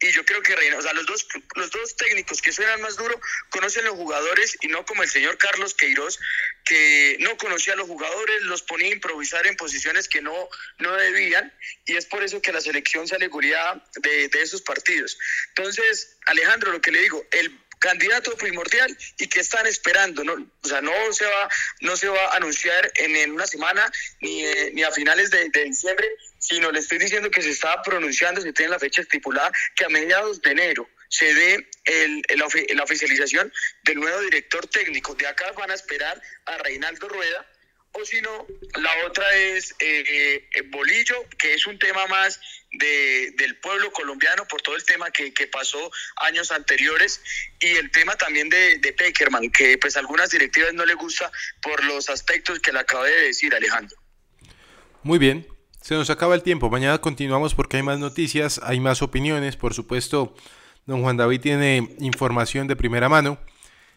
y 0.00 0.12
yo 0.12 0.24
creo 0.24 0.42
que 0.42 0.54
Reina, 0.54 0.76
o 0.76 0.82
sea, 0.82 0.92
los 0.92 1.06
dos, 1.06 1.26
los 1.54 1.70
dos 1.70 1.96
técnicos 1.96 2.42
que 2.42 2.52
suenan 2.52 2.82
más 2.82 2.96
duro 2.96 3.18
conocen 3.48 3.84
los 3.86 3.94
jugadores 3.94 4.56
y 4.60 4.68
no 4.68 4.84
como 4.84 5.02
el 5.02 5.08
señor 5.08 5.38
Carlos 5.38 5.74
Queiroz, 5.74 6.18
que 6.64 7.16
no 7.20 7.36
conocía 7.38 7.72
a 7.72 7.76
los 7.76 7.86
jugadores, 7.86 8.42
los 8.42 8.62
ponía 8.62 8.88
a 8.88 8.92
improvisar 8.92 9.46
en 9.46 9.56
posiciones 9.56 10.08
que 10.08 10.20
no, 10.20 10.48
no 10.78 10.92
debían, 10.96 11.52
y 11.86 11.96
es 11.96 12.04
por 12.04 12.22
eso 12.22 12.42
que 12.42 12.52
la 12.52 12.60
selección 12.60 13.08
sale 13.08 13.28
goleada 13.28 13.82
de, 13.96 14.28
de 14.28 14.42
esos 14.42 14.60
partidos. 14.60 15.18
Entonces, 15.48 16.18
Alejandro, 16.26 16.72
lo 16.72 16.80
que 16.80 16.90
le 16.90 17.00
digo, 17.00 17.26
el 17.30 17.65
candidato 17.86 18.36
primordial 18.36 18.96
y 19.16 19.28
que 19.28 19.38
están 19.38 19.64
esperando, 19.66 20.24
¿no? 20.24 20.34
O 20.34 20.68
sea, 20.68 20.80
no 20.80 20.92
se 21.12 21.24
va, 21.24 21.48
no 21.82 21.96
se 21.96 22.08
va 22.08 22.24
a 22.26 22.36
anunciar 22.36 22.90
en, 22.96 23.30
una 23.30 23.46
semana 23.46 23.90
ni, 24.20 24.44
eh, 24.44 24.70
ni 24.74 24.82
a 24.82 24.90
finales 24.90 25.30
de, 25.30 25.48
diciembre, 25.64 26.08
sino 26.38 26.72
le 26.72 26.80
estoy 26.80 26.98
diciendo 26.98 27.30
que 27.30 27.42
se 27.42 27.50
está 27.50 27.82
pronunciando, 27.82 28.40
se 28.40 28.52
tiene 28.52 28.72
la 28.72 28.80
fecha 28.80 29.02
estipulada, 29.02 29.52
que 29.76 29.84
a 29.84 29.88
mediados 29.88 30.42
de 30.42 30.50
enero 30.50 30.88
se 31.08 31.32
dé 31.32 31.68
el, 31.84 32.22
la 32.74 32.82
oficialización 32.82 33.52
del 33.84 34.00
nuevo 34.00 34.20
director 34.22 34.66
técnico. 34.66 35.14
De 35.14 35.28
acá 35.28 35.52
van 35.52 35.70
a 35.70 35.74
esperar 35.74 36.20
a 36.46 36.58
Reinaldo 36.58 37.08
Rueda, 37.08 37.46
o 37.98 38.04
si 38.04 38.20
no, 38.20 38.46
la 38.80 38.90
otra 39.06 39.24
es 39.34 39.74
eh, 39.78 40.48
eh, 40.52 40.62
Bolillo, 40.70 41.14
que 41.38 41.54
es 41.54 41.66
un 41.66 41.78
tema 41.78 42.06
más 42.06 42.38
de, 42.72 43.32
del 43.38 43.56
pueblo 43.56 43.90
colombiano 43.92 44.46
por 44.46 44.60
todo 44.60 44.76
el 44.76 44.84
tema 44.84 45.10
que, 45.10 45.32
que, 45.32 45.46
pasó 45.46 45.90
años 46.16 46.50
anteriores 46.50 47.22
y 47.60 47.68
el 47.68 47.90
tema 47.90 48.16
también 48.16 48.48
de, 48.50 48.78
de 48.78 48.92
Peckerman, 48.92 49.50
que 49.50 49.78
pues 49.78 49.96
algunas 49.96 50.30
directivas 50.30 50.74
no 50.74 50.84
le 50.84 50.94
gusta 50.94 51.30
por 51.62 51.82
los 51.84 52.10
aspectos 52.10 52.58
que 52.60 52.72
le 52.72 52.80
acabé 52.80 53.10
de 53.10 53.22
decir 53.28 53.54
Alejandro. 53.54 53.96
Muy 55.02 55.18
bien, 55.18 55.46
se 55.80 55.94
nos 55.94 56.10
acaba 56.10 56.34
el 56.34 56.42
tiempo. 56.42 56.68
Mañana 56.68 56.98
continuamos 56.98 57.54
porque 57.54 57.78
hay 57.78 57.82
más 57.82 57.98
noticias, 57.98 58.60
hay 58.62 58.80
más 58.80 59.02
opiniones. 59.02 59.56
Por 59.56 59.72
supuesto, 59.72 60.34
don 60.84 61.00
Juan 61.02 61.16
David 61.16 61.40
tiene 61.40 61.94
información 62.00 62.66
de 62.66 62.76
primera 62.76 63.08
mano. 63.08 63.38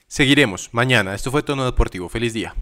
Seguiremos 0.07 0.69
mañana. 0.71 1.15
Esto 1.15 1.31
fue 1.31 1.43
Tono 1.43 1.65
Deportivo. 1.65 2.07
Feliz 2.07 2.33
día. 2.33 2.55